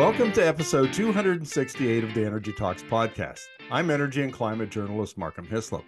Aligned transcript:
Welcome 0.00 0.32
to 0.32 0.40
episode 0.40 0.94
268 0.94 2.04
of 2.04 2.14
the 2.14 2.24
Energy 2.24 2.54
Talks 2.54 2.82
podcast. 2.82 3.42
I'm 3.70 3.90
energy 3.90 4.22
and 4.22 4.32
climate 4.32 4.70
journalist 4.70 5.18
Markham 5.18 5.46
Hislop. 5.46 5.84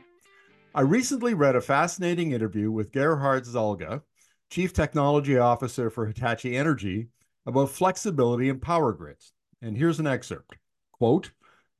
I 0.75 0.83
recently 0.83 1.33
read 1.33 1.57
a 1.57 1.63
fascinating 1.63 2.33
interview 2.33 2.71
with 2.71 2.93
Gerhard 2.93 3.47
Salge, 3.47 4.03
Chief 4.51 4.75
Technology 4.75 5.39
Officer 5.39 5.89
for 5.89 6.05
Hitachi 6.05 6.59
Energy, 6.59 7.09
about 7.47 7.71
flexibility 7.71 8.51
in 8.51 8.61
power 8.61 8.93
grids. 8.93 9.33
And 9.63 9.79
here's 9.79 9.99
an 9.99 10.07
excerpt. 10.07 10.57
Quote, 10.93 11.33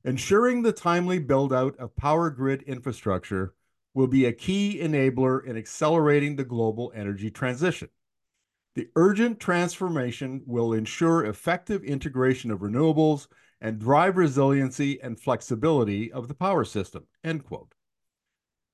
ensuring 0.03 0.63
the 0.63 0.73
timely 0.73 1.19
build 1.19 1.53
out 1.53 1.77
of 1.77 1.95
power 1.95 2.31
grid 2.31 2.63
infrastructure 2.63 3.53
will 3.93 4.07
be 4.07 4.25
a 4.25 4.33
key 4.33 4.79
enabler 4.81 5.45
in 5.45 5.55
accelerating 5.55 6.35
the 6.35 6.43
global 6.43 6.91
energy 6.95 7.29
transition. 7.29 7.89
The 8.75 8.89
urgent 8.95 9.39
transformation 9.39 10.41
will 10.45 10.73
ensure 10.73 11.25
effective 11.25 11.83
integration 11.83 12.49
of 12.49 12.61
renewables 12.61 13.27
and 13.61 13.79
drive 13.79 14.17
resiliency 14.17 14.99
and 15.01 15.19
flexibility 15.19 16.11
of 16.11 16.27
the 16.27 16.33
power 16.33 16.65
system. 16.65 17.05
End 17.23 17.45
quote. 17.45 17.73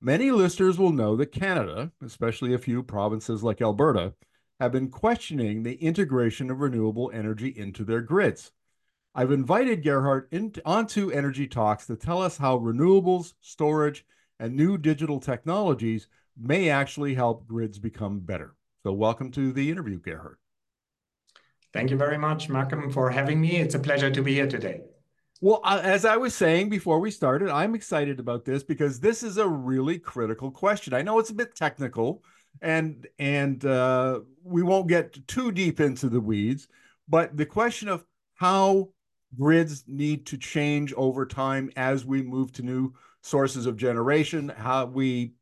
Many 0.00 0.30
listeners 0.30 0.78
will 0.78 0.92
know 0.92 1.16
that 1.16 1.32
Canada, 1.32 1.92
especially 2.02 2.54
a 2.54 2.58
few 2.58 2.82
provinces 2.82 3.42
like 3.42 3.60
Alberta, 3.60 4.14
have 4.58 4.72
been 4.72 4.88
questioning 4.88 5.62
the 5.62 5.74
integration 5.74 6.50
of 6.50 6.60
renewable 6.60 7.10
energy 7.12 7.48
into 7.48 7.84
their 7.84 8.00
grids. 8.00 8.52
I've 9.14 9.32
invited 9.32 9.82
Gerhard 9.82 10.28
in, 10.30 10.54
onto 10.64 11.10
Energy 11.10 11.46
Talks 11.46 11.86
to 11.86 11.96
tell 11.96 12.22
us 12.22 12.38
how 12.38 12.58
renewables, 12.58 13.34
storage, 13.40 14.06
and 14.38 14.56
new 14.56 14.78
digital 14.78 15.20
technologies 15.20 16.08
may 16.40 16.70
actually 16.70 17.14
help 17.14 17.46
grids 17.46 17.78
become 17.78 18.20
better. 18.20 18.54
So, 18.82 18.94
welcome 18.94 19.30
to 19.32 19.52
the 19.52 19.70
interview, 19.70 19.98
Gerhard. 20.00 20.38
Thank 21.74 21.90
you 21.90 21.98
very 21.98 22.16
much, 22.16 22.48
Malcolm, 22.48 22.90
for 22.90 23.10
having 23.10 23.38
me. 23.38 23.56
It's 23.56 23.74
a 23.74 23.78
pleasure 23.78 24.10
to 24.10 24.22
be 24.22 24.34
here 24.34 24.48
today. 24.48 24.80
Well, 25.42 25.60
uh, 25.64 25.80
as 25.82 26.06
I 26.06 26.16
was 26.16 26.34
saying 26.34 26.70
before 26.70 26.98
we 26.98 27.10
started, 27.10 27.50
I'm 27.50 27.74
excited 27.74 28.18
about 28.18 28.46
this 28.46 28.62
because 28.62 28.98
this 28.98 29.22
is 29.22 29.36
a 29.36 29.46
really 29.46 29.98
critical 29.98 30.50
question. 30.50 30.94
I 30.94 31.02
know 31.02 31.18
it's 31.18 31.28
a 31.28 31.34
bit 31.34 31.54
technical, 31.54 32.24
and 32.62 33.06
and 33.18 33.62
uh, 33.66 34.20
we 34.42 34.62
won't 34.62 34.88
get 34.88 35.26
too 35.28 35.52
deep 35.52 35.78
into 35.80 36.08
the 36.08 36.20
weeds, 36.20 36.66
but 37.06 37.36
the 37.36 37.46
question 37.46 37.88
of 37.88 38.02
how 38.34 38.88
grids 39.38 39.84
need 39.86 40.24
to 40.26 40.38
change 40.38 40.94
over 40.94 41.26
time 41.26 41.70
as 41.76 42.06
we 42.06 42.22
move 42.22 42.50
to 42.52 42.62
new 42.62 42.94
sources 43.20 43.66
of 43.66 43.76
generation, 43.76 44.48
how 44.48 44.86
we 44.86 45.34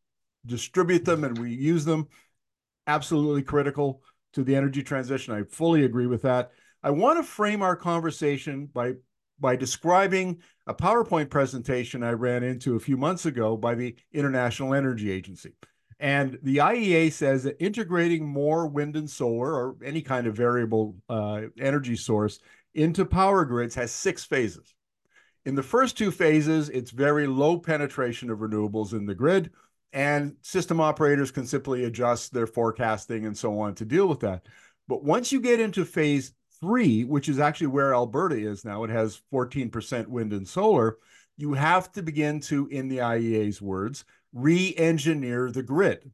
distribute 0.44 1.05
them 1.05 1.22
and 1.22 1.39
we 1.39 1.53
use 1.53 1.84
them 1.84 2.09
absolutely 2.89 3.42
critical 3.42 4.03
to 4.33 4.42
the 4.42 4.56
energy 4.56 4.83
transition. 4.83 5.34
I 5.34 5.44
fully 5.44 5.84
agree 5.84 6.08
with 6.08 6.22
that. 6.22 6.50
I 6.83 6.91
want 6.91 7.19
to 7.19 7.22
frame 7.22 7.62
our 7.62 7.77
conversation 7.77 8.67
by 8.67 8.94
by 9.41 9.55
describing 9.55 10.39
a 10.67 10.75
PowerPoint 10.75 11.31
presentation 11.31 12.03
I 12.03 12.11
ran 12.11 12.42
into 12.42 12.75
a 12.75 12.81
few 12.81 12.97
months 12.97 13.25
ago 13.25 13.56
by 13.56 13.77
the 13.77 13.94
International 14.12 14.75
Energy 14.75 15.12
Agency. 15.12 15.53
And 16.00 16.39
the 16.42 16.56
IEA 16.56 17.12
says 17.12 17.44
that 17.44 17.62
integrating 17.62 18.27
more 18.27 18.66
wind 18.66 18.97
and 18.97 19.09
solar 19.09 19.53
or 19.53 19.77
any 19.84 20.03
kind 20.03 20.27
of 20.27 20.34
variable 20.34 20.97
uh, 21.09 21.42
energy 21.59 21.94
source 21.94 22.41
into 22.75 23.05
power 23.05 23.44
grids 23.44 23.77
has 23.77 23.92
six 23.92 24.25
phases. 24.25 24.75
In 25.44 25.55
the 25.55 25.62
first 25.62 25.97
two 25.97 26.11
phases, 26.11 26.69
it's 26.69 26.91
very 26.91 27.27
low 27.27 27.59
penetration 27.59 28.31
of 28.31 28.41
renewables 28.41 28.92
in 28.92 29.06
the 29.06 29.14
grid 29.14 29.50
and 29.92 30.36
system 30.42 30.81
operators 30.81 31.31
can 31.31 31.47
simply 31.47 31.84
adjust 31.84 32.33
their 32.33 32.47
forecasting 32.47 33.27
and 33.27 33.36
so 33.36 33.58
on 33.61 33.75
to 33.77 33.84
deal 33.84 34.06
with 34.06 34.20
that. 34.20 34.47
But 34.86 35.05
once 35.05 35.33
you 35.33 35.41
get 35.41 35.61
into 35.61 35.84
phase 35.84 36.33
three, 36.61 37.05
which 37.05 37.28
is 37.28 37.39
actually 37.39 37.69
where 37.69 37.94
Alberta 37.94 38.36
is 38.36 38.64
now, 38.64 38.84
it 38.84 38.91
has 38.91 39.22
14% 39.33 40.09
wind 40.09 40.33
and 40.33 40.47
solar. 40.47 40.97
You 41.36 41.53
have 41.54 41.93
to 41.93 42.03
begin 42.03 42.41
to, 42.43 42.66
in 42.69 42.88
the 42.88 42.99
IEA's 42.99 43.62
words, 43.62 44.04
re-engineer 44.32 45.50
the 45.50 45.62
grid. 45.62 46.10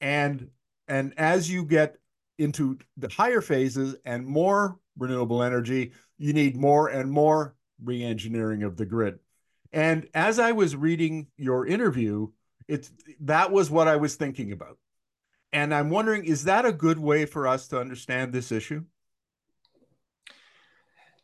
And 0.00 0.50
and 0.86 1.12
as 1.18 1.50
you 1.50 1.64
get 1.64 1.96
into 2.38 2.78
the 2.96 3.08
higher 3.08 3.40
phases 3.40 3.96
and 4.04 4.26
more 4.26 4.78
renewable 4.96 5.42
energy, 5.42 5.92
you 6.16 6.32
need 6.32 6.56
more 6.56 6.88
and 6.88 7.10
more 7.10 7.54
re-engineering 7.82 8.62
of 8.62 8.76
the 8.76 8.86
grid. 8.86 9.18
And 9.72 10.08
as 10.14 10.38
I 10.38 10.52
was 10.52 10.74
reading 10.74 11.26
your 11.36 11.66
interview, 11.66 12.28
it's 12.68 12.92
that 13.20 13.50
was 13.50 13.70
what 13.70 13.88
I 13.88 13.96
was 13.96 14.14
thinking 14.14 14.52
about. 14.52 14.78
And 15.52 15.74
I'm 15.74 15.88
wondering, 15.88 16.24
is 16.24 16.44
that 16.44 16.66
a 16.66 16.72
good 16.72 16.98
way 16.98 17.24
for 17.24 17.48
us 17.48 17.68
to 17.68 17.80
understand 17.80 18.32
this 18.32 18.52
issue? 18.52 18.84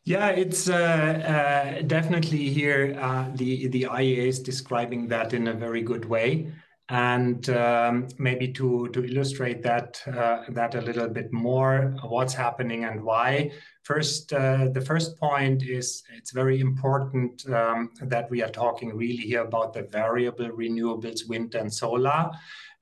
Yeah, 0.03 0.29
it's 0.29 0.69
uh, 0.69 0.75
uh, 0.75 1.81
definitely 1.81 2.49
here. 2.49 2.97
Uh, 2.99 3.29
the 3.33 3.67
the 3.67 3.83
IEA 3.83 4.27
is 4.27 4.39
describing 4.39 5.07
that 5.07 5.33
in 5.33 5.47
a 5.47 5.53
very 5.53 5.81
good 5.81 6.05
way, 6.05 6.51
and 6.89 7.49
um, 7.49 8.07
maybe 8.19 8.47
to 8.53 8.87
to 8.89 9.03
illustrate 9.03 9.63
that 9.63 9.99
uh, 10.07 10.43
that 10.49 10.75
a 10.75 10.81
little 10.81 11.07
bit 11.07 11.33
more, 11.33 11.95
what's 12.03 12.33
happening 12.33 12.85
and 12.85 13.03
why. 13.03 13.51
First, 13.83 14.33
uh, 14.33 14.69
the 14.71 14.81
first 14.81 15.17
point 15.19 15.63
is 15.63 16.03
it's 16.15 16.31
very 16.31 16.59
important 16.59 17.47
um, 17.49 17.91
that 18.01 18.29
we 18.29 18.43
are 18.43 18.49
talking 18.49 18.95
really 18.95 19.23
here 19.23 19.41
about 19.41 19.73
the 19.73 19.83
variable 19.83 20.49
renewables, 20.49 21.27
wind 21.27 21.55
and 21.55 21.73
solar. 21.73 22.31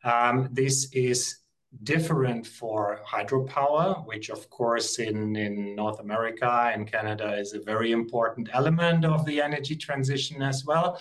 Um, 0.03 0.49
this 0.51 0.89
is 0.93 1.37
different 1.83 2.45
for 2.45 2.99
hydropower, 3.07 4.05
which 4.05 4.29
of 4.29 4.49
course 4.49 4.99
in, 4.99 5.35
in 5.35 5.75
North 5.75 5.99
America 5.99 6.71
and 6.73 6.89
Canada 6.91 7.35
is 7.35 7.53
a 7.53 7.61
very 7.61 7.91
important 7.91 8.49
element 8.53 9.05
of 9.05 9.25
the 9.25 9.41
energy 9.41 9.75
transition 9.75 10.41
as 10.41 10.65
well. 10.65 10.99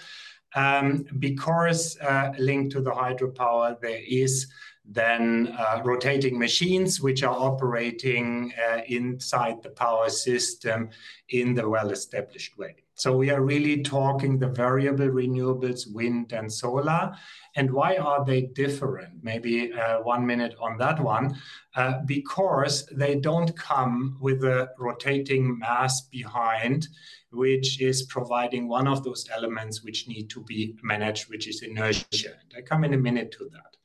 Um, 0.54 1.06
because 1.18 1.98
uh, 2.00 2.32
linked 2.38 2.72
to 2.72 2.82
the 2.82 2.90
hydropower, 2.90 3.80
there 3.80 4.02
is 4.06 4.48
then 4.84 5.54
uh, 5.58 5.80
rotating 5.84 6.38
machines 6.38 7.00
which 7.00 7.22
are 7.22 7.34
operating 7.34 8.52
uh, 8.68 8.80
inside 8.86 9.62
the 9.62 9.70
power 9.70 10.10
system 10.10 10.90
in 11.28 11.54
the 11.54 11.68
well-established 11.68 12.58
way. 12.58 12.81
So 12.94 13.16
we 13.16 13.30
are 13.30 13.42
really 13.42 13.82
talking 13.82 14.38
the 14.38 14.48
variable 14.48 15.08
renewables, 15.08 15.92
wind 15.92 16.32
and 16.32 16.52
solar. 16.52 17.12
And 17.56 17.70
why 17.70 17.96
are 17.96 18.24
they 18.24 18.42
different? 18.42 19.22
Maybe 19.22 19.72
uh, 19.72 19.98
one 20.02 20.26
minute 20.26 20.54
on 20.60 20.76
that 20.78 21.00
one. 21.00 21.36
Uh, 21.74 22.00
because 22.04 22.86
they 22.92 23.14
don't 23.14 23.56
come 23.56 24.18
with 24.20 24.44
a 24.44 24.70
rotating 24.78 25.58
mass 25.58 26.02
behind, 26.02 26.88
which 27.30 27.80
is 27.80 28.02
providing 28.04 28.68
one 28.68 28.86
of 28.86 29.02
those 29.04 29.26
elements 29.34 29.82
which 29.82 30.06
need 30.06 30.28
to 30.30 30.42
be 30.44 30.76
managed, 30.82 31.30
which 31.30 31.48
is 31.48 31.62
inertia. 31.62 32.28
And 32.28 32.52
I 32.58 32.60
come 32.60 32.84
in 32.84 32.94
a 32.94 32.98
minute 32.98 33.32
to 33.32 33.48
that. 33.52 33.76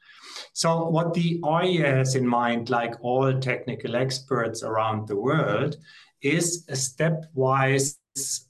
So, 0.54 0.90
what 0.90 1.14
the 1.14 1.40
IEA 1.42 1.98
has 1.98 2.16
in 2.16 2.28
mind, 2.28 2.70
like 2.70 2.96
all 3.02 3.40
technical 3.40 3.96
experts 3.96 4.64
around 4.64 5.08
the 5.08 5.16
world, 5.16 5.78
is 6.22 6.66
a 6.70 6.74
stepwise 6.74 7.96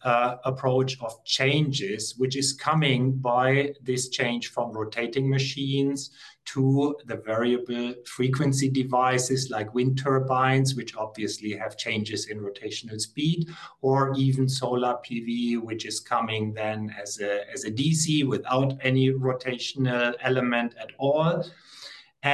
uh, 0.04 0.36
approach 0.46 1.00
of 1.02 1.24
changes, 1.24 2.16
which 2.18 2.36
is 2.36 2.54
coming 2.54 3.14
by 3.14 3.74
this 3.82 4.10
change 4.10 4.50
from 4.50 4.72
rotating 4.72 5.30
machines 5.30 6.12
to 6.46 6.96
the 7.06 7.18
variable 7.18 7.94
frequency 8.06 8.70
devices 8.70 9.50
like 9.50 9.74
wind 9.74 9.98
turbines, 10.02 10.76
which 10.76 10.96
obviously 10.96 11.52
have 11.52 11.78
changes 11.78 12.28
in 12.28 12.40
rotational 12.40 13.00
speed, 13.00 13.50
or 13.82 14.14
even 14.16 14.48
solar 14.48 14.96
PV, 15.06 15.62
which 15.62 15.86
is 15.86 16.00
coming 16.00 16.54
then 16.54 16.94
as 17.02 17.20
a, 17.20 17.50
as 17.52 17.66
a 17.66 17.72
DC 17.72 18.26
without 18.26 18.74
any 18.82 19.12
rotational 19.12 20.14
element 20.22 20.74
at 20.80 20.92
all. 20.98 21.44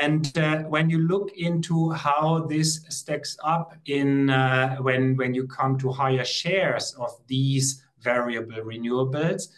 And 0.01 0.35
uh, 0.39 0.63
when 0.63 0.89
you 0.89 0.99
look 1.07 1.29
into 1.37 1.91
how 1.91 2.47
this 2.49 2.83
stacks 2.89 3.37
up 3.43 3.75
in 3.85 4.31
uh, 4.31 4.77
when 4.77 5.15
when 5.17 5.35
you 5.35 5.45
come 5.45 5.77
to 5.79 5.91
higher 5.91 6.25
shares 6.25 6.95
of 6.97 7.11
these 7.27 7.83
variable 7.99 8.61
renewables, 8.73 9.49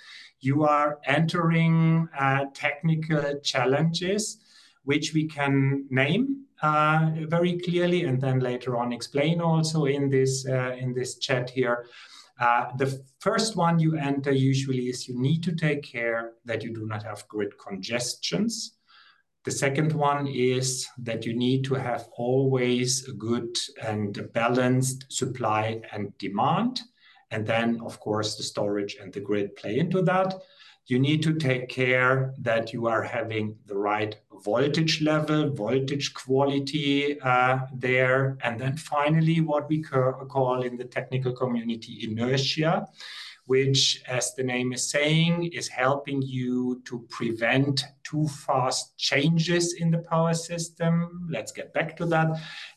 you 0.42 0.66
are 0.66 1.00
entering 1.06 2.10
uh, 2.20 2.46
technical 2.54 3.40
challenges, 3.52 4.38
which 4.84 5.14
we 5.14 5.26
can 5.26 5.86
name 5.90 6.44
uh, 6.62 7.12
very 7.36 7.58
clearly, 7.60 8.04
and 8.04 8.20
then 8.20 8.40
later 8.40 8.76
on 8.76 8.92
explain 8.92 9.40
also 9.40 9.86
in 9.86 10.10
this 10.10 10.46
uh, 10.46 10.76
in 10.84 10.94
this 10.94 11.18
chat 11.18 11.50
here. 11.50 11.86
Uh, 12.42 12.66
the 12.76 12.90
first 13.20 13.56
one 13.56 13.80
you 13.80 13.96
enter 13.96 14.34
usually 14.34 14.88
is 14.90 15.08
you 15.08 15.18
need 15.18 15.42
to 15.44 15.54
take 15.56 15.82
care 15.82 16.34
that 16.44 16.62
you 16.62 16.74
do 16.74 16.86
not 16.86 17.04
have 17.04 17.26
grid 17.30 17.54
congestions 17.58 18.75
the 19.46 19.52
second 19.52 19.94
one 19.94 20.26
is 20.26 20.88
that 20.98 21.24
you 21.24 21.36
need 21.36 21.64
to 21.66 21.76
have 21.76 22.10
always 22.18 23.08
a 23.08 23.14
good 23.14 23.56
and 23.82 24.28
balanced 24.34 25.06
supply 25.14 25.82
and 25.92 26.18
demand. 26.18 26.82
And 27.30 27.46
then, 27.46 27.80
of 27.86 28.00
course, 28.00 28.36
the 28.36 28.44
storage 28.44 28.98
and 29.00 29.14
the 29.14 29.20
grid 29.20 29.56
play 29.56 29.78
into 29.78 30.02
that. 30.02 30.34
You 30.88 31.00
need 31.00 31.22
to 31.24 31.36
take 31.36 31.70
care 31.70 32.34
that 32.40 32.74
you 32.74 32.88
are 32.88 33.04
having 33.04 33.56
the 33.68 33.78
right 33.78 34.16
voltage 34.44 35.02
level, 35.02 35.52
voltage 35.52 36.14
quality 36.14 37.20
uh, 37.22 37.60
there. 37.74 38.38
And 38.44 38.60
then 38.60 38.78
finally, 38.78 39.42
what 39.42 39.70
we 39.70 39.82
call 39.82 40.64
in 40.64 40.78
the 40.78 40.86
technical 40.86 41.34
community 41.34 42.08
inertia, 42.10 42.88
which, 43.46 44.02
as 44.08 44.34
the 44.34 44.44
name 44.44 44.74
is 44.74 44.90
saying, 44.90 45.46
is 45.54 45.68
helping 45.68 46.22
you 46.22 46.82
to 46.86 47.06
prevent 47.10 47.86
too 48.04 48.28
fast 48.28 48.98
changes 48.98 49.74
in 49.74 49.92
the 49.92 50.00
power 50.00 50.34
system. 50.34 51.28
Let's 51.30 51.52
get 51.52 51.74
back 51.74 51.96
to 51.98 52.06
that. 52.08 52.28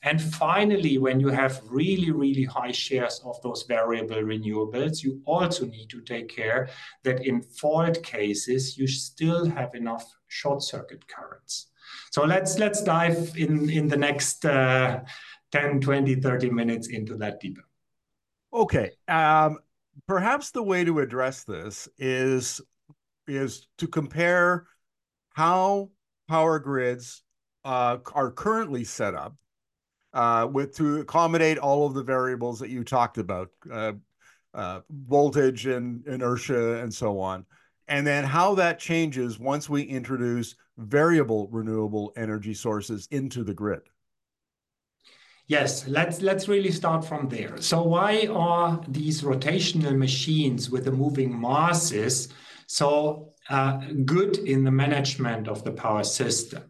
And 0.03 0.21
finally, 0.21 0.99
when 0.99 1.21
you 1.21 1.29
have 1.29 1.61
really, 1.69 2.11
really 2.11 2.45
high 2.45 2.73
shares 2.73 3.21
of 3.25 3.41
those 3.43 3.65
variable 3.65 4.23
renewables, 4.23 5.03
you 5.03 5.23
also 5.25 5.67
need 5.67 5.89
to 5.91 6.01
take 6.03 6.29
care 6.29 6.69
that 7.05 7.27
in 7.27 7.41
fault 7.43 8.03
cases, 8.03 8.77
you 8.77 8.87
still 8.87 9.49
have 9.49 9.75
enough 9.75 10.05
short 10.29 10.63
circuit 10.63 11.07
currents. 11.09 11.69
So 12.11 12.25
let's 12.25 12.59
let's 12.59 12.83
dive 12.83 13.37
in 13.37 13.71
in 13.71 13.89
the 13.89 13.97
next 13.97 14.45
uh, 14.45 15.01
10, 15.53 15.81
20, 15.81 16.17
30 16.17 16.51
minutes 16.51 16.89
into 16.89 17.17
that 17.17 17.41
deeper. 17.41 17.65
Okay. 18.53 18.93
Um, 19.07 19.59
perhaps 20.07 20.51
the 20.51 20.63
way 20.63 20.85
to 20.85 21.01
address 21.01 21.45
this 21.45 21.89
is 21.99 22.61
is 23.27 23.67
to 23.79 23.87
compare 23.87 24.67
how 25.31 25.91
power 26.29 26.59
grids 26.59 27.23
uh, 27.65 27.99
are 28.15 28.31
currently 28.31 28.85
set 28.85 29.15
up 29.15 29.35
uh, 30.15 30.49
with 30.51 30.75
to 30.77 31.01
accommodate 31.01 31.59
all 31.59 31.87
of 31.87 31.95
the 31.95 32.03
variables 32.03 32.59
that 32.59 32.71
you 32.71 32.85
talked 32.85 33.19
about, 33.19 33.49
uh, 33.71 33.93
uh 34.55 34.81
voltage 34.91 35.67
and 35.67 36.07
inertia 36.07 36.81
and 36.83 36.93
so 36.93 37.21
on, 37.21 37.45
and 37.89 38.07
then 38.07 38.25
how 38.25 38.55
that 38.55 38.79
changes 38.79 39.39
once 39.39 39.69
we 39.69 39.83
introduce 39.83 40.55
variable 40.79 41.49
renewable 41.49 42.13
energy 42.17 42.55
sources 42.55 43.07
into 43.11 43.45
the 43.45 43.55
grid. 43.55 43.83
Yes, 45.49 45.89
let's 45.89 46.21
let's 46.21 46.47
really 46.47 46.71
start 46.71 47.07
from 47.07 47.31
there. 47.31 47.57
So 47.63 47.83
why 47.83 48.29
are 48.31 48.83
these 48.87 49.23
rotational 49.23 49.97
machines 49.97 50.71
with 50.71 50.85
the 50.85 50.93
moving 50.93 51.41
masses 51.41 52.29
so 52.67 53.33
uh, 53.49 53.81
good 54.05 54.37
in 54.37 54.63
the 54.63 54.71
management 54.71 55.49
of 55.49 55.65
the 55.65 55.73
power 55.73 56.05
system? 56.05 56.65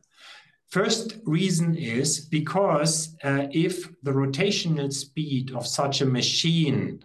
First 0.68 1.16
reason 1.24 1.74
is 1.74 2.20
because 2.20 3.16
uh, 3.24 3.48
if 3.50 3.88
the 4.04 4.12
rotational 4.12 4.92
speed 4.92 5.50
of 5.56 5.66
such 5.66 6.00
a 6.00 6.06
machine, 6.06 7.00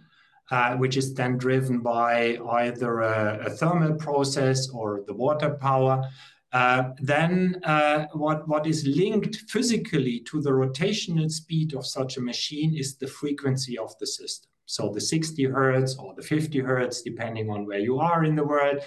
uh, 0.52 0.76
which 0.76 0.96
is 0.96 1.12
then 1.12 1.38
driven 1.38 1.80
by 1.80 2.38
either 2.52 3.00
a, 3.00 3.46
a 3.46 3.50
thermal 3.50 3.94
process 3.94 4.68
or 4.68 5.02
the 5.08 5.14
water 5.14 5.50
power, 5.50 6.08
uh, 6.54 6.90
then 7.00 7.60
uh, 7.64 8.06
what, 8.12 8.46
what 8.46 8.64
is 8.64 8.86
linked 8.86 9.36
physically 9.48 10.20
to 10.20 10.40
the 10.40 10.50
rotational 10.50 11.28
speed 11.28 11.74
of 11.74 11.84
such 11.84 12.16
a 12.16 12.20
machine 12.20 12.72
is 12.76 12.94
the 12.94 13.08
frequency 13.08 13.76
of 13.76 13.92
the 13.98 14.06
system. 14.06 14.48
So 14.66 14.90
the 14.94 15.00
60 15.00 15.44
hertz 15.46 15.96
or 15.96 16.14
the 16.14 16.22
50 16.22 16.60
hertz, 16.60 17.02
depending 17.02 17.50
on 17.50 17.66
where 17.66 17.80
you 17.80 17.98
are 17.98 18.24
in 18.24 18.36
the 18.36 18.44
world, 18.44 18.78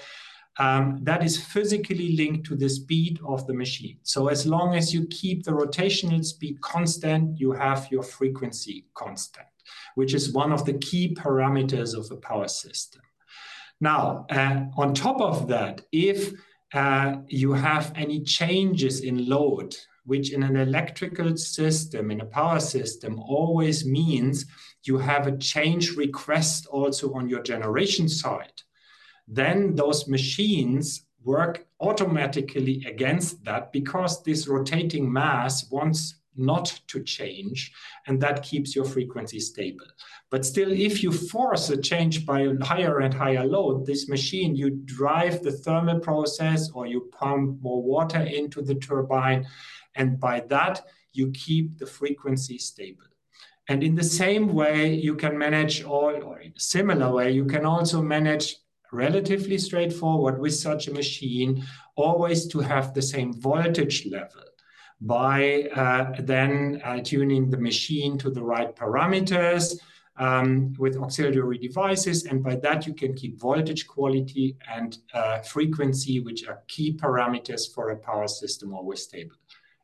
um, 0.59 0.99
that 1.03 1.21
is 1.23 1.43
physically 1.43 2.15
linked 2.15 2.47
to 2.47 2.55
the 2.55 2.69
speed 2.69 3.19
of 3.27 3.45
the 3.47 3.53
machine. 3.53 3.99
So 4.03 4.29
as 4.29 4.45
long 4.45 4.73
as 4.73 4.93
you 4.93 5.05
keep 5.07 5.43
the 5.43 5.51
rotational 5.51 6.23
speed 6.23 6.61
constant, 6.61 7.37
you 7.37 7.51
have 7.51 7.89
your 7.91 8.01
frequency 8.01 8.85
constant, 8.93 9.45
which 9.95 10.13
is 10.13 10.31
one 10.31 10.53
of 10.53 10.65
the 10.65 10.73
key 10.75 11.13
parameters 11.13 11.93
of 11.93 12.09
a 12.11 12.15
power 12.15 12.47
system. 12.47 13.01
Now, 13.81 14.25
uh, 14.29 14.61
on 14.77 14.93
top 14.93 15.19
of 15.19 15.49
that, 15.49 15.81
if 15.91 16.33
uh, 16.73 17.17
you 17.27 17.53
have 17.53 17.93
any 17.95 18.21
changes 18.23 19.01
in 19.01 19.27
load, 19.27 19.75
which 20.05 20.31
in 20.31 20.43
an 20.43 20.55
electrical 20.55 21.37
system, 21.37 22.11
in 22.11 22.21
a 22.21 22.25
power 22.25 22.59
system, 22.59 23.19
always 23.19 23.85
means 23.85 24.45
you 24.83 24.97
have 24.97 25.27
a 25.27 25.37
change 25.37 25.95
request 25.95 26.65
also 26.67 27.13
on 27.13 27.29
your 27.29 27.41
generation 27.41 28.07
side, 28.07 28.61
then 29.27 29.75
those 29.75 30.07
machines 30.07 31.03
work 31.23 31.65
automatically 31.81 32.83
against 32.87 33.43
that 33.43 33.71
because 33.71 34.23
this 34.23 34.47
rotating 34.47 35.11
mass 35.11 35.69
wants 35.69 36.15
not 36.37 36.79
to 36.87 37.03
change, 37.03 37.71
and 38.05 38.21
that 38.21 38.43
keeps 38.43 38.75
your 38.75 38.85
frequency 38.85 39.39
stable. 39.39 39.85
But 40.29 40.45
still, 40.45 40.71
if 40.71 41.03
you 41.03 41.11
force 41.11 41.69
a 41.69 41.81
change 41.81 42.25
by 42.25 42.41
a 42.41 42.63
higher 42.63 42.99
and 42.99 43.13
higher 43.13 43.45
load, 43.45 43.85
this 43.85 44.09
machine, 44.09 44.55
you 44.55 44.69
drive 44.69 45.41
the 45.41 45.51
thermal 45.51 45.99
process 45.99 46.69
or 46.71 46.85
you 46.85 47.09
pump 47.11 47.61
more 47.61 47.81
water 47.81 48.21
into 48.21 48.61
the 48.61 48.75
turbine, 48.75 49.47
and 49.95 50.19
by 50.19 50.41
that, 50.49 50.85
you 51.13 51.31
keep 51.31 51.77
the 51.77 51.85
frequency 51.85 52.57
stable. 52.57 53.03
And 53.69 53.83
in 53.83 53.95
the 53.95 54.03
same 54.03 54.53
way, 54.53 54.93
you 54.93 55.15
can 55.15 55.37
manage 55.37 55.83
all, 55.83 56.23
or 56.23 56.39
in 56.39 56.53
a 56.55 56.59
similar 56.59 57.11
way, 57.11 57.31
you 57.31 57.45
can 57.45 57.65
also 57.65 58.01
manage 58.01 58.55
relatively 58.93 59.57
straightforward 59.57 60.39
with 60.39 60.53
such 60.53 60.87
a 60.87 60.93
machine, 60.93 61.65
always 61.95 62.47
to 62.47 62.59
have 62.59 62.93
the 62.93 63.01
same 63.01 63.33
voltage 63.33 64.05
level 64.05 64.43
by 65.01 65.69
uh, 65.75 66.13
then 66.21 66.81
uh, 66.83 66.99
tuning 67.03 67.49
the 67.49 67.57
machine 67.57 68.17
to 68.17 68.29
the 68.29 68.41
right 68.43 68.75
parameters 68.75 69.79
um, 70.17 70.73
with 70.79 70.97
auxiliary 70.97 71.57
devices. 71.57 72.25
And 72.25 72.43
by 72.43 72.55
that, 72.57 72.87
you 72.87 72.93
can 72.93 73.13
keep 73.13 73.39
voltage 73.39 73.87
quality 73.87 74.57
and 74.73 74.97
uh, 75.13 75.39
frequency, 75.39 76.19
which 76.19 76.47
are 76.47 76.63
key 76.67 76.93
parameters 76.93 77.73
for 77.73 77.91
a 77.91 77.97
power 77.97 78.27
system, 78.27 78.73
always 78.73 79.03
stable. 79.03 79.35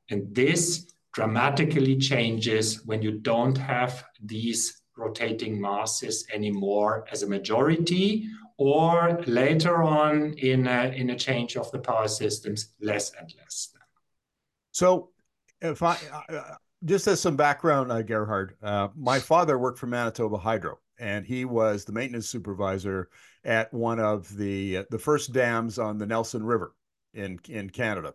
And 0.10 0.34
this 0.34 0.94
dramatically 1.14 1.96
changes 1.98 2.84
when 2.86 3.02
you 3.02 3.12
don't 3.12 3.58
have 3.58 4.04
these 4.24 4.82
rotating 4.98 5.62
masses 5.62 6.26
anymore 6.34 7.06
as 7.12 7.24
a 7.24 7.28
majority 7.28 8.28
or 8.58 9.22
later 9.28 9.84
on 9.84 10.34
in 10.34 10.68
a, 10.68 10.92
in 10.96 11.12
a 11.12 11.16
change 11.16 11.56
of 11.56 11.72
the 11.72 11.80
power 11.80 12.08
systems, 12.08 12.70
less 12.82 13.12
and 13.20 13.34
less. 13.38 13.74
So, 14.74 15.12
if 15.62 15.82
I 15.82 15.98
uh, 16.12 16.34
uh, 16.34 16.56
just 16.84 17.08
as 17.08 17.22
some 17.22 17.38
background, 17.38 17.92
uh, 17.92 18.02
Gerhard, 18.02 18.56
uh, 18.62 18.90
my 18.96 19.20
father 19.20 19.58
worked 19.58 19.80
for 19.80 19.88
Manitoba 19.88 20.38
Hydro, 20.38 20.80
and 21.00 21.26
he 21.26 21.46
was 21.46 21.86
the 21.86 21.94
maintenance 21.94 22.28
supervisor 22.28 23.10
at 23.46 23.74
one 23.74 24.00
of 24.00 24.36
the 24.36 24.78
uh, 24.78 24.84
the 24.90 25.00
first 25.00 25.32
dams 25.32 25.80
on 25.80 25.98
the 25.98 26.08
Nelson 26.08 26.44
River 26.44 26.76
in 27.14 27.40
in 27.48 27.70
Canada. 27.70 28.14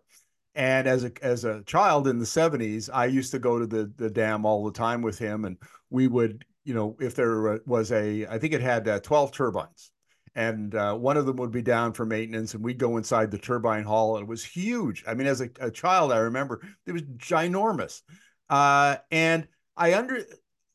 And 0.56 0.88
as 0.88 1.04
a 1.04 1.12
as 1.22 1.44
a 1.44 1.62
child 1.62 2.08
in 2.08 2.18
the 2.18 2.24
70s, 2.24 2.90
I 2.92 3.06
used 3.06 3.30
to 3.30 3.38
go 3.38 3.60
to 3.60 3.66
the 3.66 3.92
the 3.96 4.10
dam 4.10 4.44
all 4.44 4.64
the 4.64 4.72
time 4.72 5.00
with 5.00 5.18
him, 5.18 5.44
and 5.44 5.56
we 5.90 6.08
would, 6.08 6.44
you 6.64 6.74
know, 6.74 6.96
if 7.00 7.14
there 7.14 7.60
was 7.66 7.92
a, 7.92 8.26
I 8.26 8.38
think 8.38 8.52
it 8.52 8.60
had 8.60 8.88
uh, 8.88 8.98
12 8.98 9.30
turbines, 9.30 9.92
and 10.38 10.76
uh, 10.76 10.94
one 10.94 11.16
of 11.16 11.26
them 11.26 11.34
would 11.34 11.50
be 11.50 11.62
down 11.62 11.92
for 11.92 12.06
maintenance 12.06 12.54
and 12.54 12.62
we'd 12.62 12.78
go 12.78 12.96
inside 12.96 13.28
the 13.28 13.38
turbine 13.38 13.82
hall 13.82 14.16
and 14.16 14.22
it 14.22 14.28
was 14.28 14.44
huge. 14.44 15.02
I 15.04 15.14
mean 15.14 15.26
as 15.26 15.40
a, 15.40 15.50
a 15.60 15.70
child 15.70 16.12
i 16.12 16.18
remember 16.18 16.62
it 16.86 16.92
was 16.92 17.02
ginormous. 17.02 18.02
Uh, 18.48 18.96
and 19.10 19.48
i 19.76 19.94
under 19.94 20.24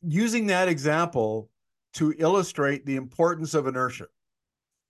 using 0.02 0.48
that 0.48 0.68
example 0.68 1.48
to 1.94 2.14
illustrate 2.18 2.84
the 2.84 2.96
importance 2.96 3.54
of 3.54 3.66
inertia 3.66 4.06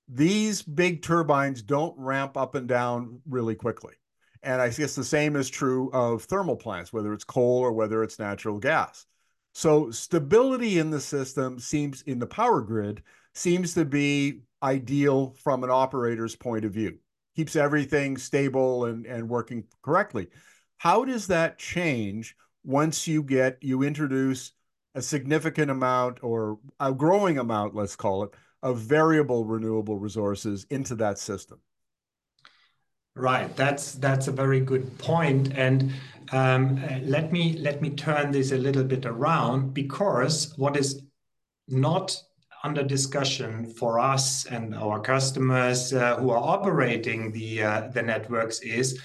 these 0.08 0.60
big 0.60 1.02
turbines 1.02 1.62
don't 1.62 1.96
ramp 1.96 2.36
up 2.36 2.56
and 2.56 2.68
down 2.68 3.20
really 3.26 3.54
quickly. 3.54 3.94
And 4.42 4.60
i 4.60 4.70
guess 4.70 4.96
the 4.96 5.04
same 5.04 5.36
is 5.36 5.48
true 5.48 5.88
of 5.92 6.24
thermal 6.24 6.56
plants 6.56 6.92
whether 6.92 7.12
it's 7.12 7.22
coal 7.22 7.60
or 7.60 7.72
whether 7.72 8.02
it's 8.02 8.18
natural 8.18 8.58
gas. 8.58 9.06
So 9.52 9.92
stability 9.92 10.80
in 10.80 10.90
the 10.90 11.00
system 11.00 11.60
seems 11.60 12.02
in 12.02 12.18
the 12.18 12.26
power 12.26 12.60
grid 12.60 13.04
seems 13.34 13.74
to 13.74 13.84
be 13.84 14.40
ideal 14.64 15.36
from 15.44 15.62
an 15.62 15.70
operator's 15.70 16.34
point 16.34 16.64
of 16.64 16.72
view, 16.72 16.98
keeps 17.36 17.54
everything 17.54 18.16
stable 18.16 18.86
and, 18.86 19.06
and 19.06 19.28
working 19.28 19.64
correctly. 19.82 20.28
How 20.78 21.04
does 21.04 21.26
that 21.28 21.58
change 21.58 22.34
once 22.64 23.06
you 23.06 23.22
get, 23.22 23.58
you 23.60 23.82
introduce 23.82 24.52
a 24.94 25.02
significant 25.02 25.70
amount 25.70 26.18
or 26.22 26.58
a 26.80 26.92
growing 26.92 27.38
amount, 27.38 27.74
let's 27.74 27.94
call 27.94 28.24
it, 28.24 28.30
of 28.62 28.78
variable 28.78 29.44
renewable 29.44 29.98
resources 29.98 30.66
into 30.70 30.94
that 30.94 31.18
system? 31.18 31.60
Right, 33.16 33.54
that's 33.54 33.92
that's 33.92 34.26
a 34.26 34.32
very 34.32 34.58
good 34.58 34.98
point, 34.98 35.52
and 35.56 35.92
um, 36.32 36.82
let 37.04 37.30
me 37.30 37.52
let 37.58 37.80
me 37.80 37.90
turn 37.90 38.32
this 38.32 38.50
a 38.50 38.58
little 38.58 38.82
bit 38.82 39.06
around 39.06 39.72
because 39.72 40.52
what 40.56 40.76
is 40.76 41.00
not 41.68 42.20
under 42.64 42.82
discussion 42.82 43.66
for 43.66 44.00
us 44.00 44.46
and 44.46 44.74
our 44.74 44.98
customers 44.98 45.92
uh, 45.92 46.16
who 46.16 46.30
are 46.30 46.42
operating 46.42 47.30
the, 47.32 47.62
uh, 47.62 47.88
the 47.92 48.02
networks 48.02 48.60
is 48.60 48.98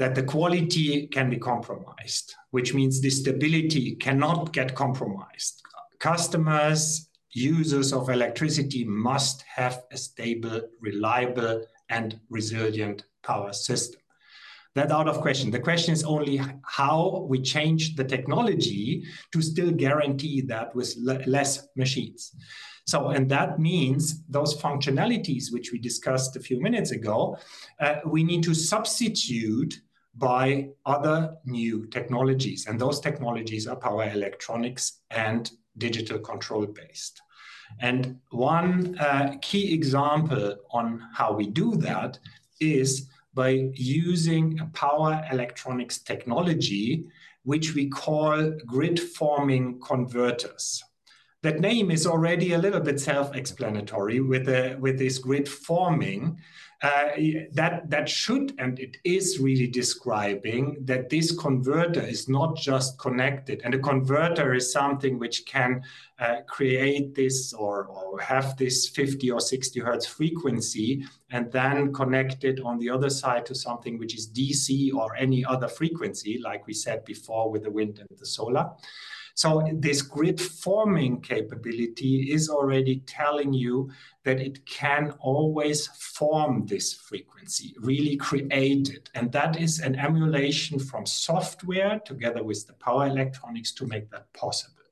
that 0.00 0.16
the 0.16 0.22
quality 0.22 1.06
can 1.06 1.30
be 1.30 1.36
compromised, 1.36 2.34
which 2.50 2.74
means 2.74 3.00
the 3.00 3.10
stability 3.10 3.94
cannot 3.94 4.52
get 4.52 4.74
compromised. 4.74 5.62
Customers, 6.00 7.08
users 7.30 7.92
of 7.92 8.08
electricity 8.10 8.84
must 8.84 9.42
have 9.42 9.84
a 9.92 9.96
stable, 9.96 10.60
reliable, 10.80 11.64
and 11.90 12.18
resilient 12.30 13.04
power 13.22 13.52
system. 13.52 14.00
That's 14.74 14.92
out 14.92 15.08
of 15.08 15.20
question. 15.20 15.50
The 15.50 15.60
question 15.60 15.92
is 15.92 16.04
only 16.04 16.40
how 16.64 17.26
we 17.28 17.40
change 17.42 17.96
the 17.96 18.04
technology 18.04 19.04
to 19.32 19.42
still 19.42 19.70
guarantee 19.70 20.40
that 20.42 20.74
with 20.74 20.94
less 21.26 21.66
machines. 21.74 22.34
So, 22.88 23.08
and 23.10 23.28
that 23.28 23.58
means 23.58 24.22
those 24.30 24.56
functionalities 24.56 25.52
which 25.52 25.72
we 25.72 25.78
discussed 25.78 26.36
a 26.36 26.40
few 26.40 26.58
minutes 26.58 26.90
ago, 26.90 27.36
uh, 27.80 27.96
we 28.06 28.24
need 28.24 28.42
to 28.44 28.54
substitute 28.54 29.82
by 30.16 30.70
other 30.86 31.36
new 31.44 31.84
technologies. 31.88 32.66
And 32.66 32.80
those 32.80 32.98
technologies 32.98 33.66
are 33.66 33.76
power 33.76 34.04
electronics 34.04 35.02
and 35.10 35.50
digital 35.76 36.18
control 36.18 36.64
based. 36.64 37.20
And 37.78 38.20
one 38.30 38.96
uh, 38.98 39.36
key 39.42 39.74
example 39.74 40.56
on 40.70 41.06
how 41.12 41.34
we 41.34 41.46
do 41.46 41.76
that 41.88 42.18
is 42.58 43.10
by 43.34 43.68
using 43.74 44.58
a 44.60 44.66
power 44.72 45.22
electronics 45.30 45.98
technology, 45.98 47.04
which 47.42 47.74
we 47.74 47.90
call 47.90 48.50
grid 48.64 48.98
forming 48.98 49.78
converters. 49.80 50.82
That 51.42 51.60
name 51.60 51.90
is 51.90 52.06
already 52.06 52.52
a 52.52 52.58
little 52.58 52.80
bit 52.80 53.00
self-explanatory 53.00 54.20
with, 54.20 54.46
the, 54.46 54.76
with 54.80 54.98
this 54.98 55.18
grid 55.18 55.48
forming, 55.48 56.38
uh, 56.80 57.08
that 57.52 57.90
that 57.90 58.08
should 58.08 58.54
and 58.58 58.78
it 58.78 58.98
is 59.02 59.40
really 59.40 59.66
describing 59.66 60.76
that 60.82 61.08
this 61.08 61.36
converter 61.36 62.00
is 62.00 62.28
not 62.28 62.56
just 62.56 62.96
connected 63.00 63.60
and 63.64 63.74
a 63.74 63.78
converter 63.80 64.54
is 64.54 64.72
something 64.72 65.18
which 65.18 65.44
can 65.44 65.82
uh, 66.20 66.36
create 66.46 67.16
this 67.16 67.52
or, 67.52 67.86
or 67.86 68.20
have 68.20 68.56
this 68.56 68.88
50 68.90 69.28
or 69.32 69.40
60 69.40 69.80
hertz 69.80 70.06
frequency 70.06 71.04
and 71.30 71.50
then 71.50 71.92
connect 71.92 72.44
it 72.44 72.60
on 72.60 72.78
the 72.78 72.88
other 72.88 73.10
side 73.10 73.44
to 73.46 73.56
something 73.56 73.98
which 73.98 74.14
is 74.14 74.30
dc 74.30 74.94
or 74.94 75.16
any 75.16 75.44
other 75.44 75.66
frequency 75.66 76.38
like 76.44 76.64
we 76.68 76.74
said 76.74 77.04
before 77.04 77.50
with 77.50 77.64
the 77.64 77.70
wind 77.70 77.98
and 77.98 78.18
the 78.20 78.26
solar 78.26 78.70
so 79.38 79.62
this 79.72 80.02
grid 80.02 80.40
forming 80.40 81.20
capability 81.20 82.32
is 82.32 82.48
already 82.48 83.04
telling 83.06 83.52
you 83.52 83.88
that 84.24 84.40
it 84.40 84.66
can 84.66 85.12
always 85.20 85.86
form 85.86 86.66
this 86.66 86.94
frequency, 86.94 87.72
really 87.78 88.16
create 88.16 88.88
it. 88.88 89.08
And 89.14 89.30
that 89.30 89.56
is 89.56 89.78
an 89.78 89.94
emulation 89.94 90.80
from 90.80 91.06
software 91.06 92.00
together 92.00 92.42
with 92.42 92.66
the 92.66 92.72
power 92.72 93.06
electronics 93.06 93.70
to 93.74 93.86
make 93.86 94.10
that 94.10 94.26
possible. 94.32 94.82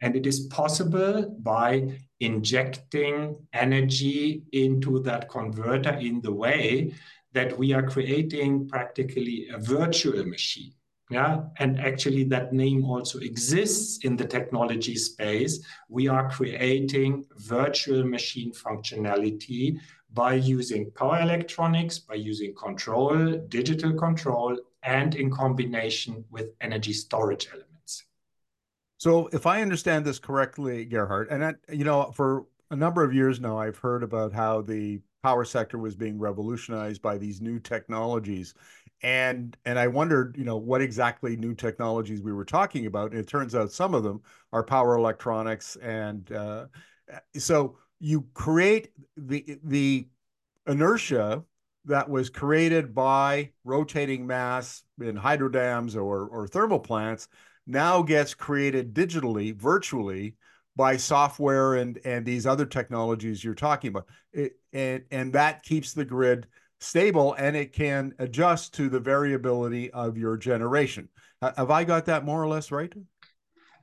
And 0.00 0.14
it 0.14 0.24
is 0.24 0.46
possible 0.46 1.34
by 1.40 1.98
injecting 2.20 3.44
energy 3.52 4.44
into 4.52 5.00
that 5.00 5.28
converter 5.28 5.94
in 5.94 6.20
the 6.20 6.32
way 6.32 6.94
that 7.32 7.58
we 7.58 7.72
are 7.72 7.82
creating 7.82 8.68
practically 8.68 9.48
a 9.52 9.58
virtual 9.58 10.24
machine. 10.24 10.74
Yeah, 11.10 11.42
and 11.58 11.78
actually 11.78 12.24
that 12.24 12.54
name 12.54 12.84
also 12.84 13.18
exists 13.18 14.04
in 14.04 14.16
the 14.16 14.24
technology 14.24 14.96
space. 14.96 15.64
We 15.88 16.08
are 16.08 16.30
creating 16.30 17.26
virtual 17.36 18.04
machine 18.04 18.52
functionality 18.52 19.78
by 20.14 20.34
using 20.34 20.90
power 20.92 21.20
electronics, 21.20 21.98
by 21.98 22.14
using 22.14 22.54
control, 22.54 23.36
digital 23.48 23.92
control, 23.92 24.56
and 24.82 25.14
in 25.14 25.30
combination 25.30 26.24
with 26.30 26.52
energy 26.60 26.92
storage 26.92 27.48
elements. 27.52 28.04
So 28.96 29.28
if 29.32 29.44
I 29.44 29.60
understand 29.60 30.06
this 30.06 30.18
correctly, 30.18 30.86
Gerhard, 30.86 31.28
and 31.30 31.44
I, 31.44 31.54
you 31.70 31.84
know, 31.84 32.12
for 32.12 32.46
a 32.70 32.76
number 32.76 33.04
of 33.04 33.12
years 33.12 33.40
now, 33.40 33.58
I've 33.58 33.76
heard 33.76 34.02
about 34.02 34.32
how 34.32 34.62
the 34.62 35.00
power 35.24 35.44
sector 35.44 35.78
was 35.78 35.94
being 35.96 36.18
revolutionized 36.18 37.00
by 37.00 37.16
these 37.16 37.40
new 37.40 37.58
technologies 37.58 38.54
and 39.02 39.54
and 39.66 39.78
I 39.78 39.86
wondered, 39.86 40.34
you 40.38 40.44
know, 40.44 40.56
what 40.56 40.80
exactly 40.80 41.36
new 41.36 41.54
technologies 41.54 42.22
we 42.22 42.32
were 42.32 42.44
talking 42.44 42.86
about. 42.86 43.10
And 43.10 43.20
it 43.20 43.28
turns 43.28 43.54
out 43.54 43.70
some 43.70 43.94
of 43.94 44.02
them 44.02 44.22
are 44.52 44.62
power 44.62 44.96
electronics, 44.96 45.76
and 45.76 46.30
uh, 46.32 46.66
so 47.36 47.76
you 48.00 48.26
create 48.32 48.92
the 49.16 49.58
the 49.62 50.08
inertia 50.66 51.44
that 51.84 52.08
was 52.08 52.30
created 52.30 52.94
by 52.94 53.50
rotating 53.64 54.26
mass 54.26 54.84
in 54.98 55.16
hydro 55.16 55.50
dams 55.50 55.96
or 55.96 56.26
or 56.28 56.48
thermal 56.48 56.80
plants 56.80 57.28
now 57.66 58.00
gets 58.00 58.32
created 58.32 58.94
digitally, 58.94 59.54
virtually 59.54 60.36
by 60.76 60.96
software 60.96 61.74
and 61.74 61.98
and 62.04 62.24
these 62.26 62.46
other 62.46 62.66
technologies 62.66 63.42
you're 63.42 63.54
talking 63.54 63.88
about. 63.88 64.06
It, 64.32 64.58
and 64.72 65.02
and 65.10 65.32
that 65.32 65.62
keeps 65.62 65.92
the 65.92 66.04
grid 66.04 66.46
stable 66.80 67.34
and 67.34 67.56
it 67.56 67.72
can 67.72 68.14
adjust 68.18 68.74
to 68.74 68.88
the 68.88 69.00
variability 69.00 69.90
of 69.92 70.18
your 70.18 70.36
generation. 70.36 71.08
Have 71.40 71.70
I 71.70 71.84
got 71.84 72.06
that 72.06 72.24
more 72.24 72.42
or 72.42 72.48
less 72.48 72.70
right? 72.70 72.92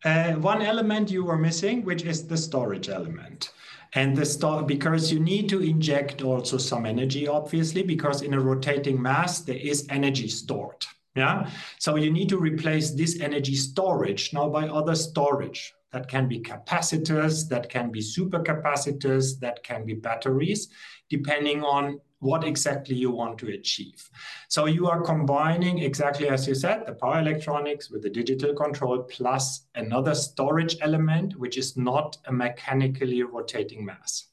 Uh, 0.04 0.34
one 0.34 0.62
element 0.62 1.12
you 1.12 1.24
were 1.24 1.38
missing, 1.38 1.84
which 1.84 2.04
is 2.04 2.28
the 2.28 2.38
storage 2.38 2.90
element. 2.90 3.52
And 3.94 4.16
the 4.16 4.26
store, 4.26 4.64
because 4.64 5.12
you 5.12 5.20
need 5.20 5.50
to 5.50 5.62
inject 5.62 6.22
also 6.22 6.58
some 6.58 6.86
energy, 6.86 7.28
obviously, 7.28 7.84
because 7.84 8.22
in 8.22 8.34
a 8.34 8.40
rotating 8.40 9.02
mass, 9.02 9.42
there 9.42 9.58
is 9.58 9.86
energy 9.90 10.30
stored. 10.30 10.86
Yeah. 11.14 11.50
So 11.78 11.98
you 11.98 12.10
need 12.10 12.30
to 12.30 12.38
replace 12.38 12.92
this 12.92 13.20
energy 13.20 13.56
storage 13.56 14.32
now 14.34 14.48
by 14.48 14.70
other 14.70 14.96
storage. 14.96 15.74
That 15.92 16.08
can 16.08 16.28
be 16.28 16.40
capacitors, 16.40 17.50
that 17.50 17.70
can 17.70 17.92
be 17.92 18.00
supercapacitors, 18.00 19.40
that 19.40 19.64
can 19.64 19.86
be 19.86 19.94
batteries, 19.94 20.70
depending 21.10 21.64
on 21.64 22.00
what 22.20 22.44
exactly 22.44 22.96
you 22.96 23.10
want 23.10 23.38
to 23.40 23.50
achieve. 23.50 24.10
So 24.48 24.68
you 24.68 24.88
are 24.88 25.02
combining 25.02 25.80
exactly 25.80 26.30
as 26.30 26.48
you 26.48 26.56
said, 26.56 26.86
the 26.86 26.94
power 26.94 27.20
electronics 27.20 27.90
with 27.90 28.04
the 28.04 28.10
digital 28.10 28.54
control 28.54 29.04
plus 29.04 29.66
another 29.76 30.14
storage 30.14 30.78
element, 30.82 31.38
which 31.38 31.58
is 31.58 31.76
not 31.76 32.18
a 32.26 32.32
mechanically 32.32 33.24
rotating 33.24 33.84
mass. 33.84 34.28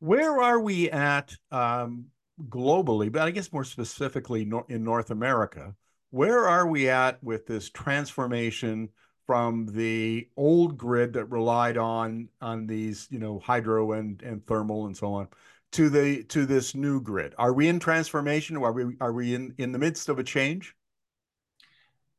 Where 0.00 0.40
are 0.40 0.60
we 0.60 0.90
at 0.90 1.34
um, 1.50 2.06
globally, 2.48 3.12
but 3.12 3.22
I 3.22 3.32
guess 3.32 3.52
more 3.52 3.64
specifically 3.64 4.48
in 4.68 4.84
North 4.84 5.10
America? 5.10 5.74
Where 6.10 6.48
are 6.48 6.66
we 6.66 6.88
at 6.88 7.22
with 7.22 7.46
this 7.46 7.68
transformation 7.68 8.88
from 9.28 9.66
the 9.66 10.26
old 10.38 10.78
grid 10.78 11.12
that 11.12 11.26
relied 11.26 11.76
on 11.76 12.30
on 12.40 12.66
these, 12.66 13.06
you 13.10 13.18
know, 13.18 13.38
hydro 13.38 13.92
and 13.92 14.22
and 14.22 14.44
thermal 14.46 14.86
and 14.86 14.96
so 14.96 15.12
on, 15.12 15.28
to 15.72 15.90
the 15.90 16.24
to 16.24 16.46
this 16.46 16.74
new 16.74 17.02
grid? 17.02 17.34
Are 17.36 17.52
we 17.52 17.68
in 17.68 17.78
transformation? 17.78 18.56
Are 18.56 18.72
we 18.72 18.96
are 19.02 19.12
we 19.12 19.34
in 19.34 19.54
in 19.58 19.72
the 19.72 19.78
midst 19.78 20.08
of 20.08 20.18
a 20.18 20.24
change? 20.24 20.74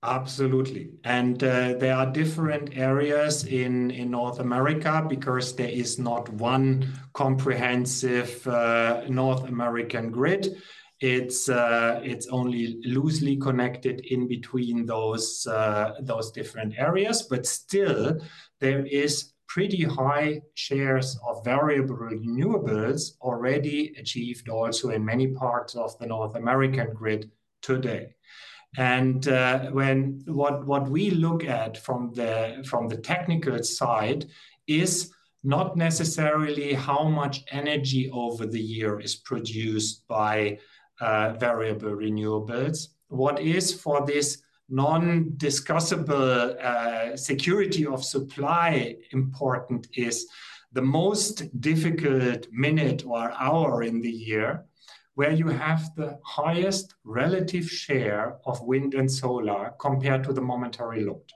Absolutely. 0.03 0.91
And 1.03 1.43
uh, 1.43 1.73
there 1.73 1.95
are 1.95 2.05
different 2.05 2.77
areas 2.77 3.43
in, 3.43 3.91
in 3.91 4.11
North 4.11 4.39
America 4.39 5.05
because 5.09 5.55
there 5.55 5.67
is 5.67 5.99
not 5.99 6.29
one 6.29 6.87
comprehensive 7.13 8.47
uh, 8.47 9.01
North 9.09 9.43
American 9.49 10.09
grid. 10.09 10.55
It's 11.01 11.47
uh, 11.47 12.01
it's 12.03 12.27
only 12.27 12.81
loosely 12.83 13.37
connected 13.37 14.01
in 14.01 14.27
between 14.27 14.85
those 14.85 15.47
uh, 15.47 15.93
those 16.01 16.31
different 16.31 16.73
areas, 16.77 17.21
but 17.21 17.45
still 17.45 18.19
there 18.59 18.85
is 18.85 19.33
pretty 19.47 19.83
high 19.83 20.41
shares 20.53 21.17
of 21.27 21.43
variable 21.43 21.95
renewables 21.95 23.13
already 23.21 23.93
achieved 23.97 24.47
also 24.49 24.89
in 24.89 25.03
many 25.03 25.27
parts 25.27 25.75
of 25.75 25.97
the 25.99 26.05
North 26.05 26.35
American 26.35 26.93
grid 26.93 27.31
today. 27.61 28.13
And 28.77 29.27
uh, 29.27 29.71
when 29.71 30.21
what 30.25 30.67
what 30.67 30.89
we 30.89 31.11
look 31.11 31.43
at 31.43 31.77
from 31.77 32.11
the 32.13 32.63
from 32.69 32.87
the 32.87 32.97
technical 32.97 33.63
side 33.63 34.25
is 34.67 35.11
not 35.43 35.77
necessarily 35.77 36.73
how 36.73 37.07
much 37.07 37.43
energy 37.51 38.09
over 38.11 38.45
the 38.45 38.59
year 38.59 38.99
is 38.99 39.15
produced 39.15 40.07
by 40.07 40.59
uh, 41.01 41.33
variable 41.33 41.91
renewables. 41.91 42.89
What 43.07 43.39
is 43.39 43.73
for 43.73 44.05
this 44.05 44.41
non-discussable 44.69 46.63
uh, 46.63 47.17
security 47.17 47.85
of 47.85 48.03
supply 48.03 48.95
important 49.11 49.87
is 49.93 50.27
the 50.71 50.81
most 50.81 51.59
difficult 51.59 52.47
minute 52.51 53.03
or 53.05 53.31
hour 53.31 53.83
in 53.83 54.01
the 54.01 54.11
year 54.11 54.65
where 55.15 55.31
you 55.31 55.47
have 55.47 55.93
the 55.95 56.17
highest 56.23 56.93
relative 57.03 57.69
share 57.69 58.37
of 58.45 58.61
wind 58.61 58.93
and 58.93 59.11
solar 59.11 59.73
compared 59.79 60.23
to 60.23 60.31
the 60.31 60.39
momentary 60.41 61.03
load. 61.03 61.29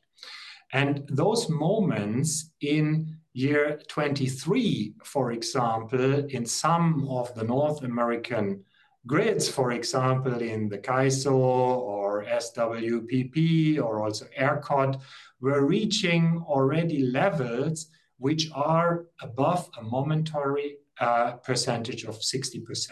And 0.72 1.04
those 1.10 1.50
moments 1.50 2.52
in 2.62 3.18
year 3.34 3.82
23, 3.90 4.94
for 5.04 5.34
example, 5.34 6.26
in 6.28 6.46
some 6.46 7.08
of 7.10 7.36
the 7.36 7.44
North 7.44 7.84
American 7.84 8.64
grids, 9.06 9.50
for 9.50 9.72
example, 9.72 10.42
in 10.42 10.70
the 10.70 10.78
CAISO 10.78 11.34
or 11.34 12.26
SWPP 12.26 13.82
or 13.82 14.04
also 14.04 14.26
ERCOT, 14.38 15.02
were 15.42 15.66
reaching 15.66 16.44
already 16.48 17.04
levels 17.04 17.88
which 18.18 18.50
are 18.54 19.06
above 19.22 19.70
a 19.80 19.84
momentary 19.84 20.78
uh, 21.00 21.34
percentage 21.34 22.06
of 22.06 22.20
60%. 22.20 22.92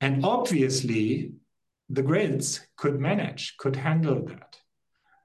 And 0.00 0.24
obviously, 0.24 1.32
the 1.88 2.02
grids 2.02 2.60
could 2.76 3.00
manage, 3.00 3.56
could 3.56 3.76
handle 3.76 4.24
that. 4.26 4.56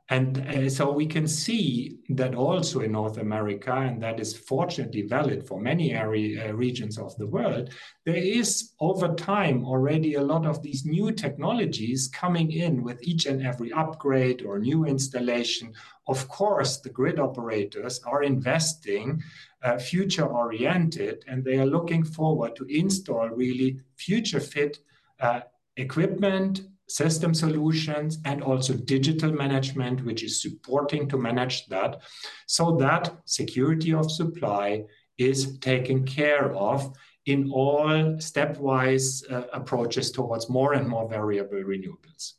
And 0.10 0.38
uh, 0.48 0.70
so 0.70 0.92
we 0.92 1.06
can 1.06 1.28
see 1.28 1.98
that 2.10 2.34
also 2.34 2.80
in 2.80 2.94
North 2.94 3.18
America, 3.18 3.74
and 3.74 4.02
that 4.02 4.22
is 4.22 4.38
fortunately 4.38 5.02
valid 5.02 5.46
for 5.46 5.60
many 5.60 5.94
area, 5.94 6.50
uh, 6.50 6.54
regions 6.54 6.98
of 6.98 7.16
the 7.18 7.28
world, 7.28 7.72
there 8.06 8.16
is 8.16 8.72
over 8.80 9.14
time 9.16 9.66
already 9.66 10.14
a 10.14 10.22
lot 10.22 10.46
of 10.46 10.64
these 10.64 10.86
new 10.86 11.12
technologies 11.12 12.08
coming 12.08 12.52
in 12.54 12.84
with 12.84 13.04
each 13.04 13.26
and 13.26 13.46
every 13.46 13.74
upgrade 13.74 14.44
or 14.44 14.60
new 14.60 14.86
installation. 14.86 15.74
Of 16.08 16.30
course, 16.30 16.78
the 16.78 16.90
grid 16.90 17.20
operators 17.20 18.00
are 18.06 18.24
investing 18.24 19.22
uh, 19.62 19.78
future 19.78 20.26
oriented 20.26 21.26
and 21.28 21.44
they 21.44 21.60
are 21.60 21.66
looking 21.66 22.06
forward 22.06 22.56
to 22.56 22.66
install 22.70 23.28
really 23.28 23.82
future 23.98 24.40
fit 24.40 24.80
uh, 25.20 25.42
equipment 25.76 26.62
system 26.88 27.34
solutions 27.34 28.20
and 28.26 28.42
also 28.42 28.74
digital 28.74 29.32
management, 29.32 30.04
which 30.06 30.24
is 30.24 30.42
supporting 30.42 31.08
to 31.10 31.18
manage 31.18 31.68
that, 31.68 32.02
so 32.46 32.76
that 32.78 33.16
security 33.26 33.94
of 33.94 34.12
supply 34.12 34.84
is 35.18 35.58
taken 35.60 36.06
care 36.06 36.54
of 36.54 36.94
in 37.26 37.52
all 37.52 37.90
stepwise 38.18 39.30
uh, 39.32 39.48
approaches 39.52 40.12
towards 40.12 40.50
more 40.50 40.74
and 40.74 40.88
more 40.88 41.10
variable 41.10 41.58
renewables. 41.58 42.34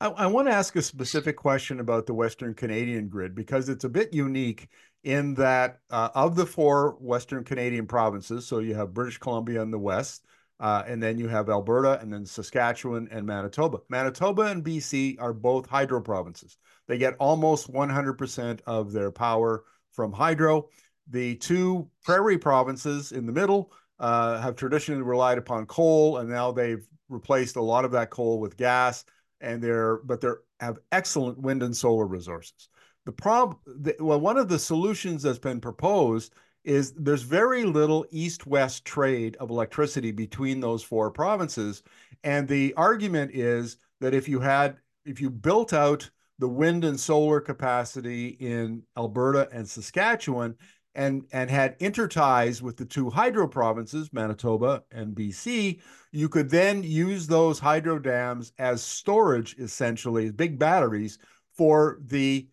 I, 0.00 0.08
I 0.08 0.26
want 0.26 0.48
to 0.48 0.54
ask 0.54 0.76
a 0.76 0.82
specific 0.82 1.36
question 1.36 1.80
about 1.80 2.06
the 2.06 2.14
Western 2.14 2.54
Canadian 2.54 3.08
grid 3.08 3.34
because 3.34 3.68
it's 3.68 3.84
a 3.84 3.88
bit 3.88 4.12
unique 4.12 4.68
in 5.04 5.34
that 5.34 5.78
uh, 5.90 6.10
of 6.14 6.36
the 6.36 6.46
four 6.46 6.96
Western 7.00 7.42
Canadian 7.42 7.86
provinces, 7.86 8.46
so 8.46 8.58
you 8.58 8.74
have 8.74 8.94
British 8.94 9.18
Columbia 9.18 9.62
in 9.62 9.70
the 9.70 9.78
west, 9.78 10.26
uh, 10.62 10.84
and 10.86 11.02
then 11.02 11.18
you 11.18 11.26
have 11.26 11.50
Alberta 11.50 11.98
and 12.00 12.12
then 12.12 12.24
Saskatchewan 12.24 13.08
and 13.10 13.26
Manitoba. 13.26 13.78
Manitoba 13.88 14.42
and 14.42 14.64
BC 14.64 15.20
are 15.20 15.32
both 15.32 15.66
hydro 15.66 16.00
provinces. 16.00 16.56
They 16.86 16.98
get 16.98 17.16
almost 17.18 17.70
100% 17.72 18.60
of 18.64 18.92
their 18.92 19.10
power 19.10 19.64
from 19.90 20.12
hydro. 20.12 20.68
The 21.10 21.34
two 21.34 21.90
prairie 22.04 22.38
provinces 22.38 23.10
in 23.10 23.26
the 23.26 23.32
middle 23.32 23.72
uh, 23.98 24.40
have 24.40 24.54
traditionally 24.54 25.02
relied 25.02 25.36
upon 25.36 25.66
coal, 25.66 26.18
and 26.18 26.30
now 26.30 26.52
they've 26.52 26.86
replaced 27.08 27.56
a 27.56 27.62
lot 27.62 27.84
of 27.84 27.90
that 27.90 28.10
coal 28.10 28.38
with 28.38 28.56
gas. 28.56 29.04
And 29.40 29.60
they're 29.60 29.96
but 30.04 30.20
they 30.20 30.28
have 30.60 30.78
excellent 30.92 31.38
wind 31.38 31.64
and 31.64 31.76
solar 31.76 32.06
resources. 32.06 32.68
The 33.04 33.10
problem, 33.10 33.58
well, 33.98 34.20
one 34.20 34.38
of 34.38 34.48
the 34.48 34.60
solutions 34.60 35.24
that's 35.24 35.40
been 35.40 35.60
proposed 35.60 36.32
is 36.64 36.92
there's 36.92 37.22
very 37.22 37.64
little 37.64 38.06
east-west 38.10 38.84
trade 38.84 39.36
of 39.40 39.50
electricity 39.50 40.12
between 40.12 40.60
those 40.60 40.82
four 40.82 41.10
provinces. 41.10 41.82
And 42.24 42.46
the 42.46 42.72
argument 42.74 43.32
is 43.34 43.78
that 44.00 44.14
if 44.14 44.28
you 44.28 44.40
had 44.40 44.76
if 45.04 45.20
you 45.20 45.30
built 45.30 45.72
out 45.72 46.08
the 46.38 46.48
wind 46.48 46.84
and 46.84 46.98
solar 46.98 47.40
capacity 47.40 48.28
in 48.40 48.82
Alberta 48.96 49.48
and 49.52 49.68
Saskatchewan 49.68 50.56
and 50.94 51.24
and 51.32 51.50
had 51.50 51.76
interties 51.80 52.62
with 52.62 52.76
the 52.76 52.84
two 52.84 53.08
hydro 53.10 53.48
provinces 53.48 54.12
Manitoba 54.12 54.82
and 54.92 55.16
BC 55.16 55.80
you 56.12 56.28
could 56.28 56.50
then 56.50 56.82
use 56.82 57.26
those 57.26 57.58
hydro 57.58 57.98
dams 57.98 58.52
as 58.58 58.82
storage 58.82 59.56
essentially 59.58 60.30
big 60.30 60.58
batteries 60.58 61.18
for 61.56 61.98
the 62.06 62.46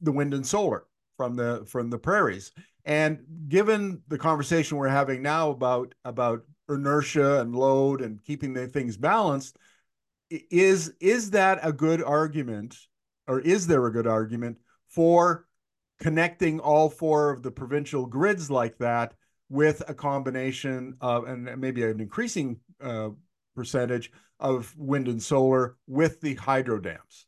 the 0.00 0.12
wind 0.12 0.32
and 0.32 0.46
solar 0.46 0.84
from 1.16 1.34
the 1.34 1.64
from 1.66 1.90
the 1.90 1.98
prairies 1.98 2.52
and 2.88 3.18
given 3.48 4.00
the 4.08 4.16
conversation 4.16 4.78
we're 4.78 4.88
having 4.88 5.22
now 5.22 5.50
about 5.50 5.94
about 6.06 6.40
inertia 6.70 7.40
and 7.40 7.54
load 7.54 8.00
and 8.00 8.24
keeping 8.24 8.54
the 8.54 8.66
things 8.66 8.96
balanced, 8.96 9.58
is 10.30 10.94
is 10.98 11.30
that 11.30 11.60
a 11.62 11.72
good 11.72 12.02
argument, 12.02 12.74
or 13.26 13.40
is 13.40 13.66
there 13.66 13.86
a 13.86 13.92
good 13.92 14.06
argument 14.06 14.56
for 14.88 15.46
connecting 16.00 16.60
all 16.60 16.88
four 16.88 17.30
of 17.30 17.42
the 17.42 17.50
provincial 17.50 18.06
grids 18.06 18.50
like 18.50 18.78
that 18.78 19.12
with 19.50 19.82
a 19.86 19.94
combination 19.94 20.96
of 21.02 21.24
and 21.24 21.60
maybe 21.60 21.82
an 21.84 22.00
increasing 22.00 22.58
uh, 22.80 23.10
percentage 23.54 24.10
of 24.40 24.74
wind 24.78 25.08
and 25.08 25.22
solar 25.22 25.76
with 25.86 26.22
the 26.22 26.34
hydro 26.36 26.78
dams? 26.78 27.27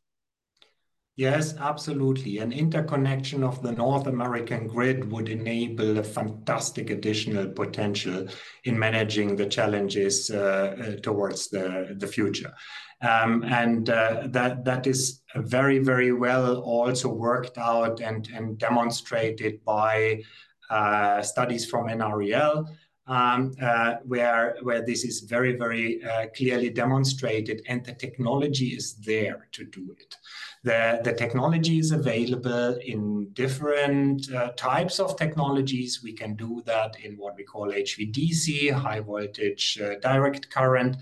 Yes, 1.20 1.54
absolutely. 1.59 2.38
An 2.38 2.50
interconnection 2.50 3.44
of 3.44 3.61
the 3.61 3.72
North 3.72 4.06
American 4.06 4.66
grid 4.66 5.12
would 5.12 5.28
enable 5.28 5.98
a 5.98 6.02
fantastic 6.02 6.88
additional 6.88 7.46
potential 7.48 8.26
in 8.64 8.78
managing 8.78 9.37
the 9.37 9.44
challenges 9.44 10.30
uh, 10.30 10.38
uh, 10.38 11.00
towards 11.02 11.50
the, 11.50 11.94
the 11.98 12.06
future. 12.06 12.54
Um, 13.02 13.44
and 13.44 13.90
uh, 13.90 14.28
that 14.28 14.64
that 14.64 14.87
is 14.87 15.20
very 15.37 15.78
very 15.78 16.12
well 16.12 16.56
also 16.56 17.12
worked 17.12 17.59
out 17.59 18.00
and 18.00 18.26
and 18.35 18.56
demonstrated 18.56 19.62
by 19.62 20.22
uh, 20.70 21.20
studies 21.20 21.66
from 21.66 21.88
NREL. 21.88 22.66
Um, 23.06 23.54
uh, 23.61 23.96
where 24.04 24.56
where 24.62 24.87
this 24.87 25.04
is 25.04 25.20
very 25.20 25.56
very 25.56 26.02
uh, 26.02 26.26
clearly 26.37 26.70
demonstrated, 26.70 27.61
and 27.66 27.85
the 27.85 27.92
technology 27.92 28.68
is 28.68 28.94
there 28.94 29.48
to 29.52 29.64
do 29.64 29.96
it. 29.98 30.14
The, 30.62 31.01
the 31.03 31.14
technology 31.14 31.79
is 31.79 31.90
available 31.90 32.77
in 32.85 33.31
different 33.33 34.31
uh, 34.31 34.51
types 34.57 35.01
of 35.01 35.16
technologies. 35.16 36.03
We 36.03 36.12
can 36.12 36.35
do 36.35 36.62
that 36.66 36.96
in 37.03 37.14
what 37.14 37.35
we 37.37 37.44
call 37.44 37.73
HVDC, 37.73 38.70
high 38.70 39.01
voltage 39.01 39.79
uh, 39.83 39.94
direct 40.03 40.51
current. 40.51 40.99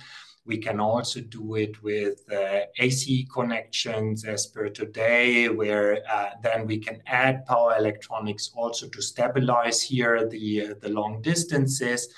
We 0.47 0.59
can 0.59 0.79
also 0.79 1.21
do 1.21 1.57
it 1.57 1.83
with 1.83 2.21
uh, 2.33 2.61
AC 2.79 3.29
connections 3.35 4.25
as 4.25 4.47
per 4.47 4.69
today, 4.69 5.49
where 5.49 6.03
uh, 6.09 6.31
then 6.43 6.67
we 6.67 6.79
can 6.79 7.03
add 7.07 7.45
power 7.45 7.77
electronics 7.77 8.51
also 8.55 8.89
to 8.89 9.03
stabilize 9.03 9.83
here 9.83 10.27
the, 10.27 10.69
uh, 10.71 10.75
the 10.81 10.89
long 10.89 11.21
distances. 11.21 12.09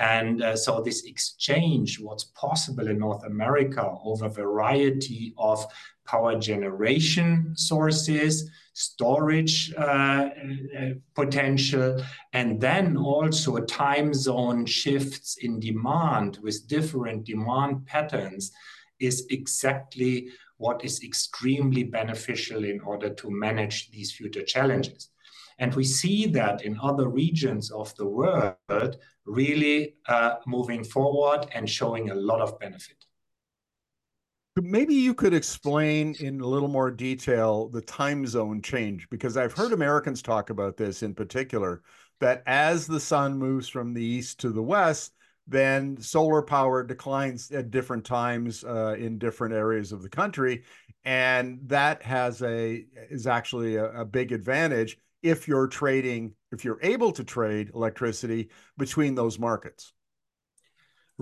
And 0.00 0.42
uh, 0.42 0.56
so 0.56 0.80
this 0.80 1.04
exchange, 1.04 2.00
what's 2.00 2.24
possible 2.24 2.88
in 2.88 2.98
North 2.98 3.24
America 3.24 3.88
over 4.04 4.26
a 4.26 4.30
variety 4.30 5.32
of 5.38 5.64
power 6.12 6.38
generation 6.38 7.54
sources, 7.56 8.50
storage 8.74 9.72
uh, 9.78 10.28
potential, 11.14 11.90
and 12.34 12.60
then 12.60 12.96
also 12.96 13.56
time 13.58 14.12
zone 14.12 14.66
shifts 14.66 15.38
in 15.40 15.58
demand 15.58 16.38
with 16.42 16.68
different 16.68 17.24
demand 17.24 17.86
patterns 17.86 18.52
is 19.00 19.26
exactly 19.30 20.28
what 20.58 20.84
is 20.84 21.02
extremely 21.02 21.82
beneficial 21.82 22.64
in 22.64 22.78
order 22.80 23.10
to 23.10 23.30
manage 23.30 23.90
these 23.90 24.12
future 24.12 24.44
challenges. 24.44 25.08
And 25.58 25.74
we 25.74 25.84
see 25.84 26.26
that 26.26 26.64
in 26.64 26.78
other 26.82 27.08
regions 27.08 27.70
of 27.70 27.94
the 27.96 28.06
world 28.06 28.96
really 29.24 29.94
uh, 30.08 30.34
moving 30.46 30.84
forward 30.84 31.46
and 31.54 31.68
showing 31.68 32.10
a 32.10 32.14
lot 32.14 32.40
of 32.40 32.58
benefit. 32.58 33.01
Maybe 34.60 34.94
you 34.94 35.14
could 35.14 35.32
explain 35.32 36.14
in 36.20 36.40
a 36.42 36.46
little 36.46 36.68
more 36.68 36.90
detail 36.90 37.68
the 37.68 37.80
time 37.80 38.26
zone 38.26 38.60
change, 38.60 39.08
because 39.08 39.38
I've 39.38 39.54
heard 39.54 39.72
Americans 39.72 40.20
talk 40.20 40.50
about 40.50 40.76
this 40.76 41.02
in 41.02 41.14
particular, 41.14 41.80
that 42.20 42.42
as 42.46 42.86
the 42.86 43.00
sun 43.00 43.38
moves 43.38 43.66
from 43.66 43.94
the 43.94 44.04
east 44.04 44.40
to 44.40 44.50
the 44.50 44.62
west, 44.62 45.14
then 45.46 45.96
solar 45.98 46.42
power 46.42 46.84
declines 46.84 47.50
at 47.50 47.70
different 47.70 48.04
times 48.04 48.62
uh, 48.62 48.94
in 48.98 49.18
different 49.18 49.54
areas 49.54 49.90
of 49.90 50.02
the 50.02 50.08
country. 50.08 50.64
And 51.04 51.58
that 51.64 52.02
has 52.02 52.42
a 52.42 52.84
is 53.10 53.26
actually 53.26 53.76
a, 53.76 54.02
a 54.02 54.04
big 54.04 54.32
advantage 54.32 54.98
if 55.22 55.48
you're 55.48 55.66
trading, 55.66 56.34
if 56.52 56.62
you're 56.62 56.78
able 56.82 57.10
to 57.12 57.24
trade 57.24 57.70
electricity 57.74 58.50
between 58.76 59.14
those 59.14 59.38
markets. 59.38 59.94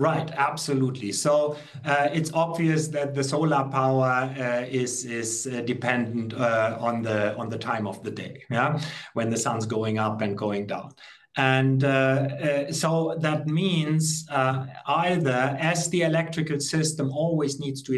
Right, 0.01 0.31
absolutely. 0.31 1.11
So 1.11 1.57
uh, 1.85 2.09
it's 2.11 2.33
obvious 2.33 2.87
that 2.87 3.13
the 3.13 3.23
solar 3.23 3.65
power 3.65 4.33
uh, 4.35 4.65
is 4.67 5.05
is 5.05 5.45
uh, 5.45 5.61
dependent 5.61 6.33
on 6.33 7.03
the 7.03 7.35
on 7.37 7.49
the 7.49 7.59
time 7.59 7.85
of 7.85 8.01
the 8.01 8.09
day, 8.09 8.41
yeah, 8.49 8.81
when 9.13 9.29
the 9.29 9.37
sun's 9.37 9.67
going 9.67 9.99
up 9.99 10.21
and 10.21 10.35
going 10.35 10.65
down. 10.65 10.89
And 11.37 11.81
so 12.75 13.15
that 13.19 13.45
means 13.45 14.25
either 14.87 15.55
as 15.59 15.87
the 15.89 16.01
electrical 16.01 16.59
system 16.59 17.11
always 17.11 17.59
needs 17.59 17.83
to 17.83 17.91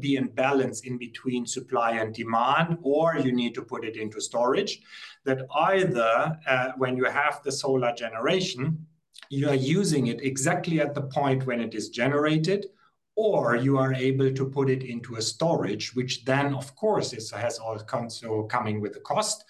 be 0.00 0.16
in 0.16 0.26
balance 0.34 0.80
in 0.80 0.98
between 0.98 1.46
supply 1.46 1.92
and 2.00 2.12
demand, 2.12 2.78
or 2.82 3.16
you 3.16 3.30
need 3.30 3.54
to 3.54 3.62
put 3.62 3.84
it 3.84 3.96
into 3.96 4.20
storage. 4.20 4.80
That 5.24 5.46
either 5.54 6.36
when 6.78 6.96
you 6.96 7.04
have 7.04 7.42
the 7.44 7.52
solar 7.52 7.92
generation, 7.94 8.86
you 9.30 9.48
are 9.48 9.54
using 9.54 10.08
it 10.08 10.22
exactly 10.22 10.80
at 10.80 10.94
the 10.94 11.02
point 11.02 11.46
when 11.46 11.60
it 11.60 11.74
is 11.74 11.88
generated, 11.88 12.66
or 13.16 13.56
you 13.56 13.78
are 13.78 13.94
able 13.94 14.32
to 14.32 14.46
put 14.46 14.68
it 14.68 14.82
into 14.82 15.16
a 15.16 15.22
storage, 15.22 15.94
which 15.94 16.24
then, 16.24 16.54
of 16.54 16.74
course, 16.74 17.12
is, 17.12 17.30
has 17.30 17.58
also 17.58 17.84
coming 18.48 18.80
with 18.80 18.96
a 18.96 19.00
cost. 19.00 19.44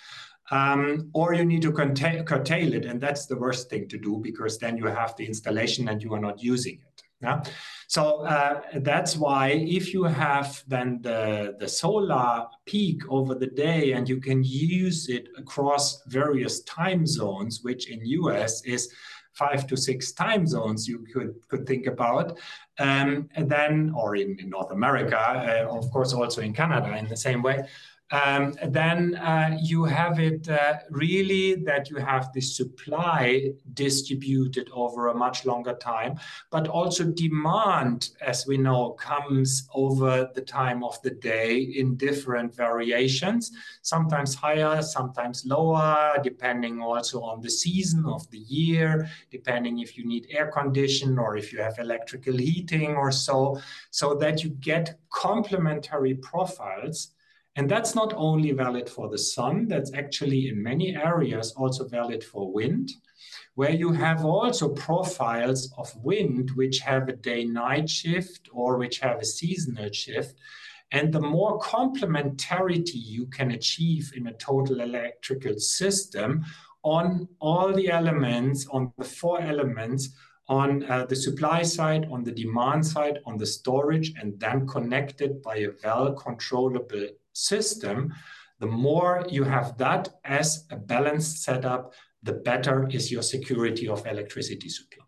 Um, 0.51 1.11
or 1.15 1.33
you 1.33 1.45
need 1.45 1.63
to 1.63 1.73
curtail 1.73 2.75
it, 2.75 2.85
and 2.85 3.01
that's 3.01 3.25
the 3.25 3.37
worst 3.37 3.71
thing 3.71 3.89
to 3.89 3.99
do 3.99 4.19
because 4.23 4.59
then 4.59 4.77
you 4.77 4.87
have 4.87 5.17
the 5.17 5.25
installation 5.25 5.89
and 5.89 6.03
you 6.03 6.13
are 6.13 6.21
not 6.21 6.43
using 6.43 6.75
it. 6.75 7.03
Yeah. 7.23 7.43
So 7.89 8.27
uh, 8.27 8.61
that's 8.81 9.17
why 9.17 9.49
if 9.53 9.95
you 9.95 10.05
have 10.05 10.63
then 10.69 11.01
the, 11.01 11.57
the 11.59 11.69
solar 11.69 12.47
peak 12.67 13.01
over 13.09 13.35
the 13.35 13.47
day 13.47 13.93
and 13.93 14.07
you 14.07 14.21
can 14.21 14.45
use 14.45 15.09
it 15.09 15.29
across 15.39 16.03
various 16.07 16.61
time 16.65 17.07
zones, 17.07 17.61
which 17.63 17.89
in 17.89 18.05
US 18.05 18.63
is 18.65 18.93
five 19.35 19.67
to 19.67 19.77
six 19.77 20.13
time 20.13 20.47
zones 20.47 20.89
you 20.89 21.05
could, 21.13 21.35
could 21.49 21.67
think 21.67 21.87
about, 21.87 22.39
um, 22.79 23.29
and 23.35 23.51
then, 23.51 23.93
or 23.97 24.17
in, 24.17 24.39
in 24.39 24.49
North 24.51 24.73
America, 24.73 25.19
uh, 25.19 25.77
of 25.77 25.91
course, 25.91 26.13
also 26.13 26.41
in 26.41 26.53
Canada 26.53 26.97
in 26.97 27.09
the 27.09 27.17
same 27.17 27.43
way, 27.43 27.65
um, 28.11 28.55
then 28.69 29.17
uh, 29.17 29.57
you 29.63 29.85
have 29.85 30.21
it 30.21 30.49
uh, 30.49 30.75
really 30.91 31.55
that 31.65 31.89
you 31.89 31.97
have 31.97 32.33
the 32.33 32.41
supply 32.41 33.51
distributed 33.73 34.69
over 34.73 35.09
a 35.09 35.15
much 35.15 35.47
longer 35.47 35.75
time, 35.75 36.19
but 36.51 36.69
also 36.69 37.05
demand, 37.05 38.11
as 38.21 38.47
we 38.47 38.59
know, 38.59 38.91
comes 38.93 39.67
over 39.75 40.31
the 40.35 40.43
time 40.43 40.85
of 40.85 41.01
the 41.03 41.13
day 41.13 41.59
in 41.59 41.97
different 41.97 42.55
variations, 42.55 43.51
sometimes 43.81 44.35
higher, 44.35 44.83
sometimes 44.83 45.47
lower, 45.47 46.19
depending 46.23 46.83
also 46.83 47.23
on 47.23 47.41
the 47.41 47.51
season 47.51 48.05
of 48.05 48.31
the 48.31 48.39
year, 48.39 49.09
depending 49.31 49.79
if 49.79 49.97
you 49.97 50.05
need 50.05 50.27
air 50.31 50.51
condition 50.51 51.19
or 51.19 51.39
if 51.39 51.53
you 51.53 51.61
have 51.61 51.79
electrical 51.79 52.37
heating 52.37 52.95
or 52.97 53.11
so, 53.11 53.59
so 53.91 54.15
that 54.15 54.45
you 54.45 54.51
get 54.51 54.99
complementary 55.11 56.15
profiles 56.17 57.13
and 57.57 57.71
that's 57.71 57.95
not 57.95 58.13
only 58.17 58.51
valid 58.51 58.89
for 58.89 59.09
the 59.09 59.19
sun, 59.19 59.69
that's 59.69 59.95
actually 59.95 60.49
in 60.49 60.61
many 60.61 60.97
areas 60.97 61.53
also 61.53 61.87
valid 61.87 62.25
for 62.25 62.53
wind, 62.53 62.91
where 63.55 63.71
you 63.71 63.93
have 63.93 64.25
also 64.25 64.71
profiles 64.71 65.73
of 65.79 65.95
wind 66.03 66.51
which 66.57 66.81
have 66.81 67.09
a 67.09 67.13
day 67.13 67.45
night 67.45 67.89
shift 67.89 68.49
or 68.53 68.77
which 68.77 68.99
have 68.99 69.21
a 69.21 69.25
seasonal 69.25 69.93
shift. 69.93 70.37
And 70.91 71.13
the 71.13 71.21
more 71.21 71.61
complementarity 71.61 72.95
you 72.95 73.27
can 73.27 73.53
achieve 73.53 74.13
in 74.17 74.27
a 74.27 74.35
total 74.35 74.81
electrical 74.81 75.59
system 75.59 76.45
on 76.83 77.29
all 77.41 77.73
the 77.73 77.89
elements, 77.89 78.67
on 78.67 78.93
the 78.99 79.05
four 79.05 79.41
elements, 79.41 80.11
on 80.49 80.85
uh, 80.91 81.07
the 81.07 81.17
supply 81.17 81.63
side, 81.63 82.07
on 82.11 82.23
the 82.25 82.33
demand 82.33 82.85
side, 82.85 83.21
on 83.25 83.39
the 83.39 83.47
storage, 83.47 84.13
and 84.21 84.39
then 84.41 84.67
connected 84.67 85.41
by 85.41 85.57
a 85.59 85.71
well 85.83 86.13
controllable 86.13 87.07
system, 87.35 88.15
the 88.61 88.67
more 88.67 89.25
you 89.29 89.45
have 89.45 89.77
that 89.79 90.09
as 90.25 90.67
a 90.71 90.77
balanced 90.77 91.43
setup, 91.43 91.93
the 92.23 92.33
better 92.33 92.89
is 92.89 93.13
your 93.13 93.23
security 93.23 93.89
of 93.89 94.07
electricity 94.07 94.69
supply. 94.69 95.05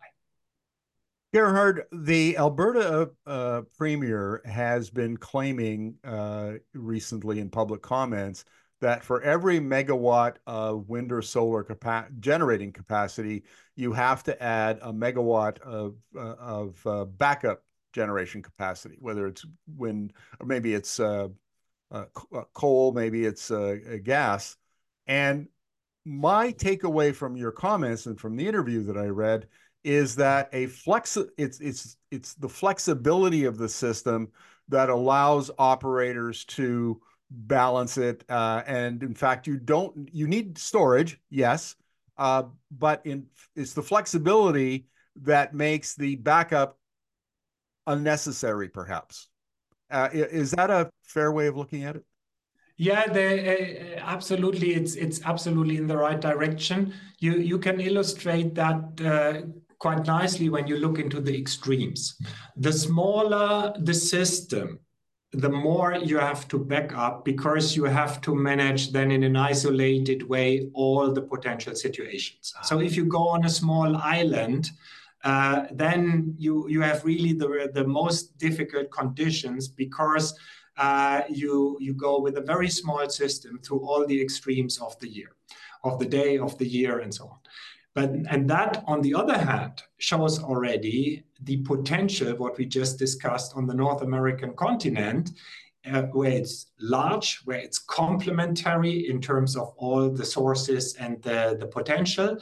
Gerhard, 1.33 1.83
the 1.91 2.37
Alberta 2.37 3.09
uh, 3.25 3.61
Premier 3.77 4.41
has 4.45 4.89
been 4.89 5.17
claiming 5.17 5.95
uh, 6.03 6.53
recently 6.73 7.39
in 7.39 7.49
public 7.49 7.81
comments 7.81 8.45
that 8.79 9.03
for 9.03 9.21
every 9.23 9.59
megawatt 9.59 10.35
of 10.45 10.87
wind 10.87 11.11
or 11.11 11.21
solar 11.21 11.63
capa 11.63 12.07
generating 12.19 12.71
capacity, 12.71 13.43
you 13.75 13.91
have 13.91 14.23
to 14.23 14.41
add 14.41 14.79
a 14.81 14.93
megawatt 14.93 15.59
of, 15.61 15.95
uh, 16.15 16.35
of 16.39 16.87
uh, 16.87 17.05
backup 17.05 17.63
generation 17.93 18.41
capacity, 18.41 18.97
whether 18.99 19.27
it's 19.27 19.45
wind 19.75 20.13
or 20.39 20.45
maybe 20.45 20.73
it's 20.73 20.99
uh, 21.91 22.05
uh, 22.33 22.43
coal, 22.53 22.91
maybe 22.91 23.25
it's 23.25 23.51
uh, 23.51 23.77
gas. 24.03 24.57
And 25.05 25.47
my 26.05 26.53
takeaway 26.53 27.13
from 27.13 27.35
your 27.35 27.51
comments 27.51 28.05
and 28.05 28.19
from 28.19 28.35
the 28.35 28.47
interview 28.47 28.83
that 28.83 28.97
I 28.97 29.07
read 29.07 29.47
is 29.83 30.15
that 30.15 30.49
a 30.53 30.67
flex 30.67 31.17
it's 31.37 31.59
it's 31.59 31.97
it's 32.11 32.33
the 32.35 32.49
flexibility 32.49 33.45
of 33.45 33.57
the 33.57 33.69
system 33.69 34.29
that 34.69 34.89
allows 34.89 35.51
operators 35.59 36.45
to 36.45 37.01
balance 37.29 37.97
it 37.97 38.23
uh, 38.29 38.63
and 38.67 39.03
in 39.03 39.13
fact 39.13 39.47
you 39.47 39.57
don't 39.57 40.09
you 40.13 40.27
need 40.27 40.57
storage 40.57 41.19
yes 41.29 41.75
uh, 42.17 42.43
but 42.71 43.05
in 43.05 43.25
it's 43.55 43.73
the 43.73 43.83
flexibility 43.83 44.87
that 45.15 45.53
makes 45.53 45.95
the 45.95 46.15
backup 46.15 46.77
unnecessary 47.85 48.69
perhaps 48.69 49.29
uh, 49.89 50.09
is 50.13 50.51
that 50.51 50.69
a 50.69 50.89
fair 51.03 51.31
way 51.31 51.47
of 51.47 51.57
looking 51.57 51.83
at 51.83 51.95
it? 51.95 52.05
Yeah, 52.77 53.07
they, 53.07 53.95
uh, 53.97 53.99
absolutely. 54.05 54.75
It's 54.75 54.95
it's 54.95 55.19
absolutely 55.25 55.77
in 55.77 55.87
the 55.87 55.97
right 55.97 56.19
direction. 56.19 56.93
You 57.19 57.37
you 57.37 57.57
can 57.57 57.79
illustrate 57.79 58.53
that 58.55 59.01
uh, 59.03 59.41
quite 59.79 60.05
nicely 60.05 60.49
when 60.49 60.67
you 60.67 60.77
look 60.77 60.99
into 60.99 61.19
the 61.19 61.35
extremes. 61.35 62.19
The 62.55 62.71
smaller 62.71 63.73
the 63.79 63.95
system, 63.95 64.79
the 65.31 65.49
more 65.49 65.95
you 65.95 66.19
have 66.19 66.47
to 66.49 66.59
back 66.59 66.95
up 66.95 67.25
because 67.25 67.75
you 67.75 67.85
have 67.85 68.21
to 68.21 68.35
manage 68.35 68.91
then 68.91 69.11
in 69.11 69.23
an 69.23 69.35
isolated 69.35 70.21
way 70.23 70.69
all 70.73 71.11
the 71.11 71.21
potential 71.21 71.75
situations. 71.75 72.53
So 72.63 72.79
if 72.79 72.95
you 72.95 73.05
go 73.05 73.27
on 73.29 73.45
a 73.45 73.49
small 73.49 73.97
island 73.97 74.69
uh, 75.23 75.65
then 75.71 76.35
you 76.37 76.67
you 76.69 76.81
have 76.81 77.03
really 77.03 77.33
the 77.33 77.69
the 77.73 77.85
most 77.85 78.37
difficult 78.37 78.91
conditions 78.91 79.67
because 79.67 80.37
uh, 80.77 81.21
you 81.29 81.77
you 81.79 81.93
go 81.93 82.19
with 82.19 82.37
a 82.37 82.41
very 82.41 82.69
small 82.69 83.09
system 83.09 83.59
through 83.59 83.79
all 83.79 84.05
the 84.05 84.21
extremes 84.21 84.77
of 84.79 84.97
the 84.99 85.09
year, 85.09 85.31
of 85.83 85.99
the 85.99 86.05
day, 86.05 86.37
of 86.37 86.57
the 86.57 86.67
year, 86.67 86.99
and 86.99 87.13
so 87.13 87.25
on. 87.25 87.37
But 87.95 88.11
and 88.29 88.47
that, 88.49 88.83
on 88.85 89.01
the 89.01 89.15
other 89.15 89.37
hand, 89.37 89.81
shows 89.97 90.39
already 90.39 91.23
the 91.41 91.57
potential 91.57 92.35
what 92.35 92.57
we 92.57 92.65
just 92.65 92.99
discussed 92.99 93.53
on 93.55 93.65
the 93.65 93.73
North 93.73 94.03
American 94.03 94.53
continent, 94.53 95.31
uh, 95.91 96.03
where 96.13 96.31
it's 96.31 96.67
large, 96.79 97.39
where 97.45 97.57
it's 97.57 97.79
complementary 97.79 99.09
in 99.09 99.19
terms 99.19 99.55
of 99.55 99.73
all 99.77 100.09
the 100.09 100.25
sources 100.25 100.95
and 100.95 101.21
the, 101.23 101.57
the 101.59 101.65
potential, 101.65 102.37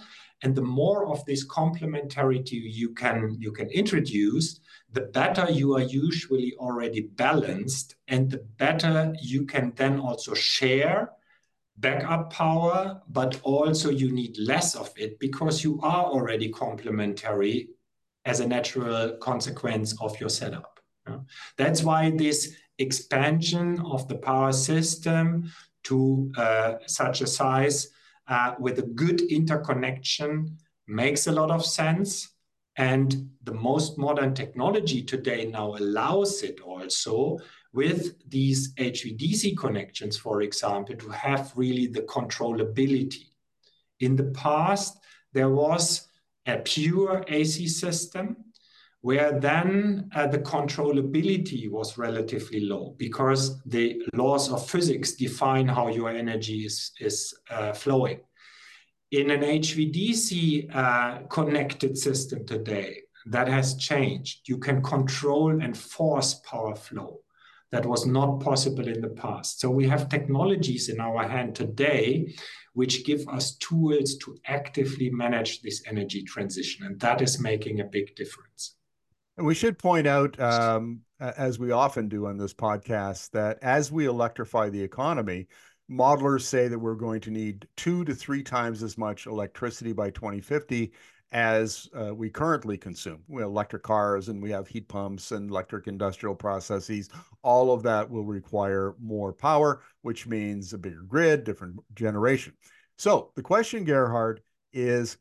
and 0.45 0.53
the 0.53 0.61
more 0.61 1.07
of 1.07 1.25
this 1.25 1.43
complementarity 1.47 2.61
you 2.81 2.93
can 2.93 3.35
you 3.39 3.51
can 3.51 3.67
introduce, 3.71 4.59
the 4.91 5.05
better 5.19 5.49
you 5.49 5.73
are 5.73 5.87
usually 6.05 6.53
already 6.59 7.01
balanced, 7.23 7.95
and 8.07 8.29
the 8.29 8.43
better 8.63 9.11
you 9.19 9.47
can 9.47 9.73
then 9.75 9.99
also 9.99 10.35
share 10.35 11.09
backup 11.77 12.31
power, 12.31 13.01
but 13.09 13.41
also 13.41 13.89
you 13.89 14.11
need 14.11 14.37
less 14.37 14.75
of 14.75 14.93
it 14.95 15.17
because 15.19 15.63
you 15.63 15.79
are 15.81 16.05
already 16.05 16.49
complementary 16.49 17.69
as 18.25 18.39
a 18.39 18.47
natural 18.47 19.17
consequence 19.29 19.99
of 19.99 20.17
your 20.19 20.29
setup. 20.29 20.79
That's 21.57 21.81
why 21.81 22.11
this 22.11 22.55
expansion 22.77 23.81
of 23.81 24.07
the 24.07 24.19
power 24.29 24.53
system 24.53 25.51
to 25.85 26.31
uh, 26.37 26.73
such 26.85 27.21
a 27.21 27.27
size 27.27 27.89
uh, 28.27 28.55
with 28.59 28.79
a 28.79 28.83
good 28.83 29.21
interconnection 29.21 30.57
makes 30.87 31.27
a 31.27 31.31
lot 31.31 31.51
of 31.51 31.65
sense. 31.65 32.29
And 32.77 33.29
the 33.43 33.53
most 33.53 33.97
modern 33.97 34.33
technology 34.33 35.01
today 35.01 35.45
now 35.45 35.75
allows 35.75 36.43
it 36.43 36.59
also 36.59 37.37
with 37.73 38.15
these 38.29 38.73
HVDC 38.75 39.57
connections, 39.57 40.17
for 40.17 40.41
example, 40.41 40.95
to 40.95 41.09
have 41.09 41.53
really 41.55 41.87
the 41.87 42.01
controllability. 42.01 43.29
In 43.99 44.15
the 44.15 44.31
past, 44.31 44.97
there 45.33 45.49
was 45.49 46.07
a 46.45 46.57
pure 46.57 47.23
AC 47.27 47.67
system 47.67 48.37
where 49.05 49.39
then 49.39 50.09
uh, 50.15 50.25
the 50.25 50.39
controllability 50.39 51.69
was 51.69 51.95
relatively 51.95 52.61
low 52.61 52.95
because 52.97 53.61
the 53.65 54.01
laws 54.15 54.51
of 54.51 54.67
physics 54.67 55.11
define 55.11 55.67
how 55.67 55.89
your 55.89 56.09
energy 56.09 56.65
is, 56.65 56.91
is 56.99 57.31
uh, 57.51 57.71
flowing. 57.71 58.19
In 59.11 59.29
an 59.29 59.41
HVDC 59.41 60.75
uh, 60.75 61.19
connected 61.27 61.95
system 61.95 62.47
today, 62.47 63.03
that 63.27 63.47
has 63.47 63.75
changed. 63.75 64.49
You 64.49 64.57
can 64.57 64.81
control 64.81 65.51
and 65.61 65.77
force 65.77 66.33
power 66.49 66.75
flow. 66.75 67.19
That 67.71 67.85
was 67.85 68.07
not 68.07 68.39
possible 68.39 68.87
in 68.87 69.01
the 69.01 69.09
past. 69.09 69.59
So 69.59 69.69
we 69.69 69.87
have 69.87 70.09
technologies 70.09 70.89
in 70.89 70.99
our 70.99 71.27
hand 71.27 71.53
today 71.53 72.33
which 72.73 73.05
give 73.05 73.27
us 73.29 73.55
tools 73.57 74.17
to 74.23 74.35
actively 74.47 75.11
manage 75.11 75.61
this 75.61 75.83
energy 75.85 76.23
transition. 76.23 76.87
And 76.87 76.99
that 77.01 77.21
is 77.21 77.39
making 77.39 77.81
a 77.81 77.85
big 77.85 78.15
difference. 78.15 78.75
And 79.37 79.45
we 79.45 79.53
should 79.53 79.77
point 79.77 80.07
out, 80.07 80.39
um, 80.39 81.01
as 81.19 81.59
we 81.59 81.71
often 81.71 82.07
do 82.07 82.25
on 82.27 82.37
this 82.37 82.53
podcast, 82.53 83.31
that 83.31 83.59
as 83.61 83.91
we 83.91 84.05
electrify 84.05 84.69
the 84.69 84.81
economy, 84.81 85.47
modelers 85.91 86.41
say 86.41 86.67
that 86.67 86.79
we're 86.79 86.95
going 86.95 87.21
to 87.21 87.31
need 87.31 87.67
two 87.75 88.05
to 88.05 88.15
three 88.15 88.43
times 88.43 88.81
as 88.81 88.97
much 88.97 89.27
electricity 89.27 89.93
by 89.93 90.09
2050 90.09 90.93
as 91.31 91.89
uh, 91.93 92.15
we 92.15 92.29
currently 92.29 92.77
consume. 92.77 93.21
We 93.27 93.41
have 93.41 93.49
electric 93.49 93.83
cars 93.83 94.29
and 94.29 94.41
we 94.41 94.51
have 94.51 94.67
heat 94.67 94.87
pumps 94.87 95.31
and 95.31 95.49
electric 95.49 95.87
industrial 95.87 96.35
processes. 96.35 97.09
All 97.41 97.73
of 97.73 97.83
that 97.83 98.09
will 98.09 98.23
require 98.23 98.95
more 99.01 99.33
power, 99.33 99.81
which 100.01 100.27
means 100.27 100.71
a 100.71 100.77
bigger 100.77 101.01
grid, 101.01 101.43
different 101.43 101.77
generation. 101.93 102.53
So 102.97 103.31
the 103.35 103.41
question, 103.41 103.83
Gerhard, 103.83 104.41
is 104.71 105.17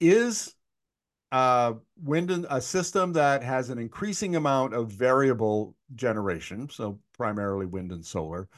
is 0.00 0.54
uh, 1.32 1.74
wind 2.02 2.30
and 2.30 2.46
a 2.50 2.60
system 2.60 3.12
that 3.12 3.42
has 3.42 3.70
an 3.70 3.78
increasing 3.78 4.36
amount 4.36 4.74
of 4.74 4.90
variable 4.90 5.76
generation, 5.94 6.68
so 6.68 6.98
primarily 7.16 7.66
wind 7.66 7.92
and 7.92 8.04
solar, 8.04 8.48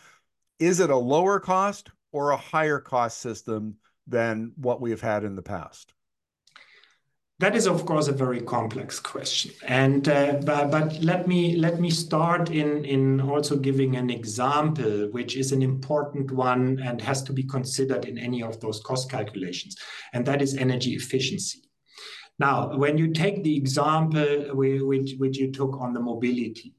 is 0.59 0.81
it 0.81 0.91
a 0.91 0.97
lower 0.97 1.39
cost 1.41 1.91
or 2.13 2.31
a 2.31 2.37
higher 2.37 2.79
cost 2.79 3.19
system 3.19 3.77
than 4.07 4.53
what 4.57 4.81
we 4.81 4.91
have 4.91 5.01
had 5.01 5.25
in 5.25 5.37
the 5.37 5.43
past? 5.43 5.93
That 7.39 7.57
is, 7.57 7.67
of 7.67 7.85
course, 7.87 8.07
a 8.07 8.13
very 8.13 8.41
complex 8.41 9.01
question, 9.01 9.51
and 9.67 10.09
uh, 10.09 10.35
but, 10.45 10.71
but, 10.71 11.03
let 11.03 11.27
me 11.27 11.57
let 11.57 11.81
me 11.81 11.91
start 11.91 12.51
in 12.51 12.85
in 12.85 13.21
also 13.21 13.57
giving 13.57 13.97
an 13.97 14.11
example, 14.11 15.09
which 15.11 15.37
is 15.37 15.51
an 15.51 15.61
important 15.61 16.31
one 16.31 16.79
and 16.85 17.01
has 17.01 17.21
to 17.25 17.33
be 17.33 17.43
considered 17.43 18.05
in 18.05 18.17
any 18.17 18.45
of 18.45 18.61
those 18.61 18.81
cost 18.81 19.11
calculations, 19.11 19.77
and 20.13 20.25
that 20.25 20.41
is 20.41 20.57
energy 20.57 20.93
efficiency. 20.93 21.63
Now, 22.43 22.77
when 22.77 22.99
you 22.99 23.13
take 23.13 23.45
the 23.45 23.57
example 23.57 24.57
which, 24.57 25.15
which 25.19 25.39
you 25.39 25.53
took 25.53 25.81
on 25.81 25.93
the 25.93 26.01
mobility, 26.01 26.75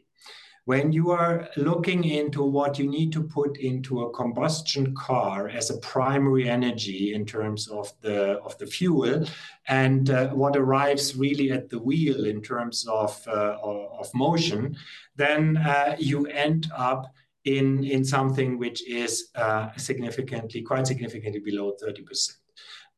when 0.66 0.92
you 0.92 1.12
are 1.12 1.48
looking 1.56 2.04
into 2.04 2.44
what 2.44 2.78
you 2.78 2.86
need 2.86 3.14
to 3.14 3.24
put 3.24 3.56
into 3.56 4.02
a 4.02 4.12
combustion 4.12 4.94
car 4.94 5.48
as 5.48 5.70
a 5.70 5.78
primary 5.78 6.50
energy 6.50 7.14
in 7.14 7.26
terms 7.26 7.70
of 7.70 7.94
the 8.02 8.40
of 8.48 8.58
the 8.58 8.68
fuel 8.68 9.26
and 9.70 10.10
uh, 10.10 10.28
what 10.42 10.58
arrives 10.58 11.16
really 11.16 11.50
at 11.52 11.70
the 11.70 11.80
wheel 11.80 12.26
in 12.26 12.42
terms 12.42 12.86
of 12.88 13.12
uh, 13.28 13.56
of 14.02 14.14
motion 14.14 14.76
then 15.16 15.56
uh, 15.58 15.96
you 15.98 16.26
end 16.28 16.70
up 16.76 17.14
in 17.46 17.86
in 17.86 18.04
something 18.04 18.58
which 18.58 18.86
is 18.86 19.30
uh, 19.36 19.70
significantly 19.78 20.62
quite 20.62 20.88
significantly 20.88 21.40
below 21.40 21.74
30% 21.82 22.43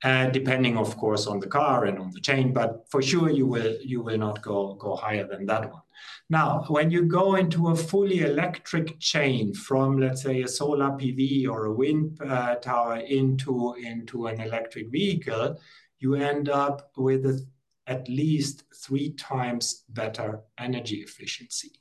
uh, 0.04 0.28
depending 0.30 0.78
of 0.78 0.98
course 0.98 1.26
on 1.28 1.40
the 1.40 1.48
car 1.48 1.86
and 1.86 1.98
on 2.00 2.12
the 2.12 2.20
chain 2.20 2.54
but 2.54 2.86
for 2.90 3.02
sure 3.02 3.30
you 3.30 3.48
will 3.48 3.76
you 3.82 4.02
will 4.02 4.18
not 4.18 4.42
go 4.42 4.74
go 4.76 4.96
higher 4.96 5.28
than 5.28 5.46
that 5.46 5.72
one 5.72 5.82
now, 6.30 6.66
when 6.68 6.90
you 6.90 7.04
go 7.04 7.36
into 7.36 7.70
a 7.70 7.76
fully 7.76 8.22
electric 8.22 9.00
chain 9.00 9.54
from, 9.54 10.00
let's 10.00 10.24
say, 10.24 10.42
a 10.42 10.48
solar 10.48 10.90
PV 10.92 11.48
or 11.48 11.66
a 11.66 11.74
wind 11.74 12.20
uh, 12.22 12.56
tower 12.56 12.98
into, 12.98 13.76
into 13.76 14.28
an 14.28 14.42
electric 14.42 14.92
vehicle, 14.92 15.60
you 16.00 16.16
end 16.16 16.50
up 16.50 16.92
with 16.98 17.26
a, 17.26 17.46
at 17.86 18.10
least 18.10 18.64
three 18.76 19.12
times 19.14 19.84
better 19.90 20.42
energy 20.58 20.98
efficiency. 20.98 21.72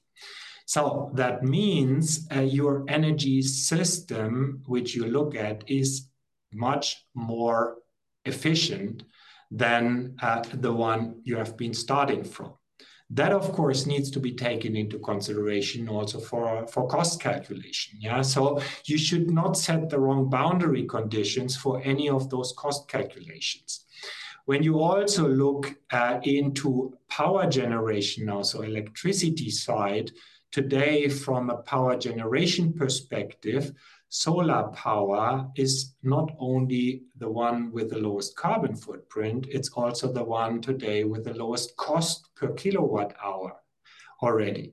So 0.67 1.11
that 1.15 1.43
means 1.43 2.27
uh, 2.35 2.41
your 2.41 2.85
energy 2.89 3.41
system, 3.41 4.63
which 4.67 4.95
you 4.95 5.07
look 5.07 5.35
at, 5.35 5.65
is 5.69 6.09
much 6.53 7.07
more 7.15 7.79
efficient 8.25 9.05
than 9.51 10.17
uh, 10.23 10.43
the 10.53 10.73
one 10.73 11.21
you 11.25 11.37
have 11.37 11.57
been 11.57 11.75
starting 11.75 12.25
from. 12.25 12.55
That, 13.11 13.33
of 13.33 13.53
course, 13.53 13.87
needs 13.87 14.11
to 14.13 14.21
be 14.21 14.33
taken 14.33 14.75
into 14.75 14.99
consideration 14.99 15.89
also 15.89 16.19
for, 16.19 16.67
for 16.67 16.89
cost 16.89 17.21
calculation. 17.21 17.99
Yeah, 18.01 18.23
so 18.23 18.61
you 18.87 18.99
should 18.99 19.31
not 19.31 19.57
set 19.57 19.91
the 19.91 20.01
wrong 20.01 20.31
boundary 20.31 20.85
conditions 20.85 21.57
for 21.57 21.83
any 21.85 22.09
of 22.09 22.31
those 22.31 22.55
cost 22.57 22.89
calculations. 22.89 23.85
When 24.47 24.63
you 24.63 24.81
also 24.81 25.29
look 25.29 25.75
uh, 25.93 26.19
into 26.23 26.97
power 27.09 27.49
generation, 27.49 28.29
also 28.29 28.63
electricity 28.63 29.51
side, 29.51 30.11
today 30.51 31.09
from 31.09 31.51
a 31.51 31.59
power 31.59 31.97
generation 31.97 32.73
perspective, 32.73 33.73
solar 34.15 34.69
power 34.75 35.51
is 35.57 35.97
not 36.05 36.31
only 36.39 37.03
the 37.19 37.29
one 37.29 37.73
with 37.73 37.91
the 37.91 37.99
lowest 37.99 38.37
carbon 38.37 38.77
footprint, 38.77 39.45
it's 39.51 39.71
also 39.71 40.13
the 40.13 40.23
one 40.23 40.61
today 40.61 41.03
with 41.03 41.25
the 41.25 41.35
lowest 41.35 41.77
cost 41.77 42.33
per 42.37 42.53
kilowatt 42.53 43.13
hour 43.21 43.57
already, 44.23 44.73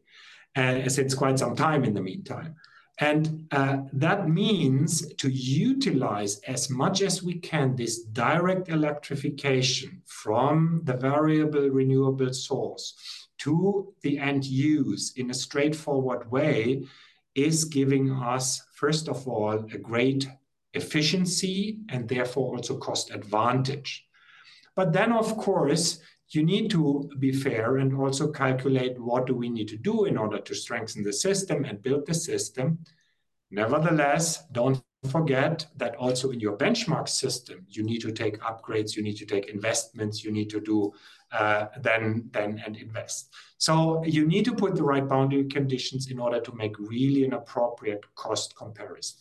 and 0.54 0.92
since 0.92 1.16
quite 1.16 1.40
some 1.40 1.56
time 1.56 1.84
in 1.84 1.96
the 1.96 2.02
meantime. 2.02 2.54
And 3.00 3.48
uh, 3.50 3.78
that 3.94 4.30
means 4.30 5.12
to 5.16 5.28
utilize 5.28 6.40
as 6.42 6.70
much 6.70 7.02
as 7.02 7.24
we 7.24 7.40
can 7.40 7.76
this 7.76 8.04
direct 8.04 8.70
electrification 8.70 10.04
from 10.06 10.82
the 10.84 10.98
variable 10.98 11.68
renewable 11.68 12.32
source 12.32 12.94
to 13.40 13.92
the 14.04 14.20
end 14.20 14.46
use 14.46 15.14
in 15.16 15.32
a 15.32 15.34
straightforward 15.34 16.30
way 16.30 16.84
is 17.36 17.66
giving 17.66 18.12
us 18.12 18.62
first 18.82 19.08
of 19.08 19.28
all, 19.28 19.54
a 19.54 19.78
great 19.78 20.28
efficiency 20.74 21.78
and 21.90 22.10
therefore 22.10 22.56
also 22.56 22.78
cost 22.78 23.12
advantage. 23.12 24.08
But 24.76 24.92
then, 24.92 25.12
of 25.12 25.38
course, 25.38 26.00
you 26.30 26.44
need 26.44 26.72
to 26.72 27.08
be 27.20 27.32
fair 27.32 27.78
and 27.78 27.96
also 27.96 28.32
calculate 28.32 29.00
what 29.00 29.28
do 29.28 29.36
we 29.36 29.50
need 29.50 29.68
to 29.68 29.78
do 29.78 30.06
in 30.06 30.18
order 30.18 30.40
to 30.40 30.56
strengthen 30.56 31.04
the 31.04 31.14
system 31.14 31.64
and 31.64 31.84
build 31.84 32.08
the 32.08 32.16
system. 32.16 32.80
Nevertheless, 33.52 34.44
don't 34.52 34.82
forget 35.10 35.66
that 35.78 35.96
also 35.96 36.30
in 36.30 36.40
your 36.40 36.56
benchmark 36.58 37.10
system, 37.10 37.66
you 37.70 37.84
need 37.84 38.02
to 38.02 38.12
take 38.12 38.40
upgrades, 38.42 38.96
you 38.96 39.02
need 39.02 39.18
to 39.18 39.26
take 39.26 39.48
investments, 39.48 40.24
you 40.24 40.32
need 40.32 40.50
to 40.50 40.60
do 40.62 40.94
uh, 41.32 41.68
then, 41.80 42.30
then 42.32 42.62
and 42.66 42.76
invest. 42.76 43.34
So 43.58 44.04
you 44.04 44.28
need 44.28 44.46
to 44.46 44.54
put 44.54 44.76
the 44.76 44.84
right 44.84 45.08
boundary 45.08 45.46
conditions 45.46 46.12
in 46.12 46.20
order 46.20 46.40
to 46.40 46.56
make 46.56 46.78
really 46.78 47.26
an 47.26 47.34
appropriate 47.34 48.04
cost 48.16 48.56
comparison. 48.56 49.20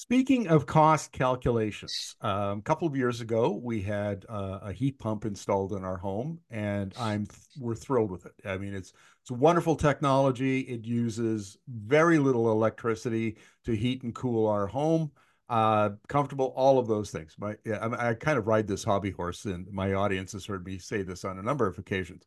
Speaking 0.00 0.48
of 0.48 0.64
cost 0.64 1.12
calculations, 1.12 2.16
um, 2.22 2.60
a 2.60 2.62
couple 2.62 2.88
of 2.88 2.96
years 2.96 3.20
ago 3.20 3.60
we 3.62 3.82
had 3.82 4.24
uh, 4.30 4.60
a 4.62 4.72
heat 4.72 4.98
pump 4.98 5.26
installed 5.26 5.74
in 5.74 5.84
our 5.84 5.98
home, 5.98 6.40
and 6.50 6.94
I'm 6.98 7.26
we're 7.60 7.74
thrilled 7.74 8.10
with 8.10 8.24
it. 8.24 8.32
I 8.46 8.56
mean, 8.56 8.72
it's 8.72 8.94
it's 9.20 9.30
a 9.30 9.34
wonderful 9.34 9.76
technology. 9.76 10.60
It 10.60 10.86
uses 10.86 11.58
very 11.68 12.18
little 12.18 12.50
electricity 12.50 13.36
to 13.66 13.76
heat 13.76 14.02
and 14.02 14.14
cool 14.14 14.46
our 14.46 14.66
home 14.66 15.10
uh, 15.50 15.90
comfortable, 16.08 16.54
all 16.56 16.78
of 16.78 16.88
those 16.88 17.10
things. 17.10 17.36
My, 17.38 17.56
yeah, 17.66 17.86
I, 17.86 18.08
I, 18.08 18.14
kind 18.14 18.38
of 18.38 18.46
ride 18.46 18.66
this 18.66 18.82
hobby 18.82 19.10
horse, 19.10 19.44
and 19.44 19.70
my 19.70 19.92
audience 19.92 20.32
has 20.32 20.46
heard 20.46 20.64
me 20.64 20.78
say 20.78 21.02
this 21.02 21.26
on 21.26 21.38
a 21.38 21.42
number 21.42 21.66
of 21.66 21.76
occasions. 21.76 22.24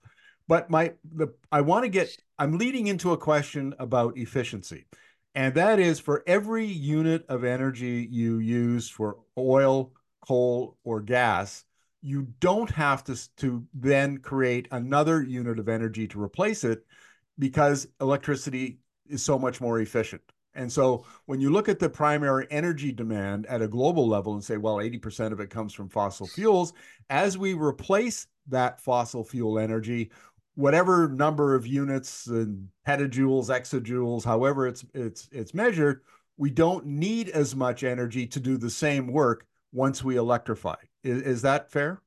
But 0.48 0.70
my 0.70 0.94
the 1.16 1.34
I 1.52 1.62
want 1.62 1.86
to 1.86 1.90
get 1.90 2.16
I'm 2.38 2.60
leading 2.60 2.86
into 2.86 3.14
a 3.14 3.18
question 3.18 3.74
about 3.80 4.16
efficiency, 4.16 4.86
and 5.36 5.56
that 5.56 5.80
is 5.80 6.00
for 6.00 6.24
every 6.28 6.66
unit 6.66 7.26
of 7.28 7.44
energy 7.44 8.08
you 8.10 8.40
use 8.40 8.90
for 8.90 9.18
oil, 9.38 9.92
coal, 10.26 10.78
or 10.84 11.02
gas, 11.02 11.66
you 12.02 12.28
don't 12.40 12.70
have 12.70 13.04
to 13.06 13.36
to 13.38 13.66
then 13.74 14.18
create 14.18 14.68
another 14.72 15.24
unit 15.24 15.58
of 15.58 15.70
energy 15.70 16.08
to 16.08 16.22
replace 16.22 16.64
it 16.64 16.86
because 17.40 17.88
electricity 18.02 18.80
is 19.08 19.24
so 19.24 19.40
much 19.40 19.60
more 19.60 19.80
efficient. 19.80 20.22
And 20.56 20.72
so 20.72 21.06
when 21.26 21.42
you 21.42 21.50
look 21.50 21.68
at 21.68 21.80
the 21.80 21.90
primary 21.90 22.46
energy 22.52 22.92
demand 22.92 23.48
at 23.48 23.62
a 23.62 23.68
global 23.68 24.08
level 24.08 24.34
and 24.34 24.44
say, 24.44 24.58
well, 24.58 24.76
80% 24.76 25.32
of 25.32 25.40
it 25.40 25.50
comes 25.50 25.74
from 25.74 25.90
fossil 25.90 26.28
fuels, 26.28 26.74
as 27.10 27.38
we 27.38 27.54
replace 27.54 28.28
that 28.48 28.80
fossil 28.80 29.24
fuel 29.24 29.58
energy, 29.58 30.12
whatever 30.56 31.08
number 31.08 31.56
of 31.56 31.66
units 31.66 32.28
and 32.28 32.70
petajoules, 32.88 33.50
exajoules, 33.50 34.24
however 34.24 34.68
it's 34.68 34.86
it's 34.94 35.30
it's 35.32 35.54
measured, 35.54 36.02
we 36.38 36.50
don't 36.50 36.86
need 36.86 37.30
as 37.30 37.56
much 37.56 37.84
energy 37.84 38.28
to 38.28 38.40
do 38.40 38.58
the 38.58 38.70
same 38.70 39.08
work 39.08 39.46
once 39.72 40.04
we 40.04 40.16
electrify. 40.16 40.76
Is, 41.04 41.22
is 41.22 41.42
that 41.42 41.72
fair? 41.72 42.02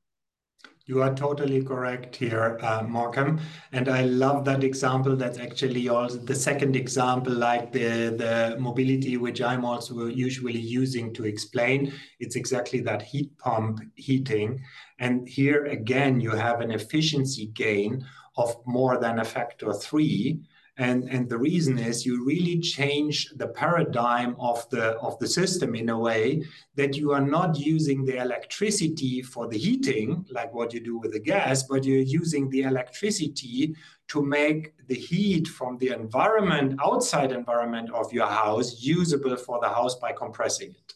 You 0.85 1.01
are 1.01 1.13
totally 1.13 1.61
correct 1.63 2.15
here, 2.15 2.57
uh, 2.61 2.81
Markham. 2.81 3.41
And 3.73 3.89
I 3.89 4.03
love 4.03 4.45
that 4.45 4.63
example. 4.63 5.17
That's 5.17 5.37
actually 5.37 5.89
also 5.89 6.17
the 6.17 6.33
second 6.33 6.77
example, 6.77 7.33
like 7.33 7.73
the, 7.73 8.15
the 8.15 8.55
mobility, 8.57 9.17
which 9.17 9.41
I'm 9.41 9.65
also 9.65 10.05
usually 10.05 10.57
using 10.57 11.13
to 11.15 11.25
explain. 11.25 11.91
It's 12.21 12.37
exactly 12.37 12.79
that 12.81 13.01
heat 13.01 13.37
pump 13.37 13.81
heating. 13.95 14.61
And 14.99 15.27
here 15.27 15.65
again, 15.65 16.21
you 16.21 16.31
have 16.31 16.61
an 16.61 16.71
efficiency 16.71 17.47
gain 17.47 18.05
of 18.37 18.55
more 18.65 18.97
than 18.99 19.19
a 19.19 19.25
factor 19.25 19.73
three. 19.73 20.39
And 20.79 21.09
and 21.09 21.27
the 21.27 21.39
reason 21.39 21.77
mm. 21.77 21.87
is 21.87 22.05
you 22.05 22.23
really 22.23 22.59
change 22.59 23.29
the 23.35 23.47
paradigm 23.47 24.35
of 24.39 24.69
the 24.69 24.91
of 25.07 25.17
the 25.17 25.27
system 25.27 25.73
in 25.73 25.89
a 25.89 25.97
way 25.97 26.43
that 26.75 26.95
you 26.95 27.11
are 27.13 27.25
not 27.37 27.57
using 27.57 28.05
the 28.05 28.17
electricity 28.17 29.23
for 29.23 29.47
the 29.47 29.57
heating 29.57 30.23
like 30.29 30.53
what 30.53 30.75
you 30.75 30.79
do 30.79 30.99
with 30.99 31.13
the 31.13 31.19
gas 31.19 31.63
but 31.63 31.83
you're 31.83 32.11
using 32.21 32.47
the 32.51 32.61
electricity 32.61 33.75
to 34.07 34.21
make 34.21 34.73
the 34.87 34.93
heat 34.93 35.47
from 35.47 35.79
the 35.79 35.89
environment 35.89 36.79
outside 36.79 37.31
environment 37.31 37.89
of 37.91 38.13
your 38.13 38.27
house 38.27 38.79
usable 38.79 39.35
for 39.35 39.59
the 39.59 39.69
house 39.69 39.95
by 39.95 40.11
compressing 40.11 40.69
it 40.69 40.93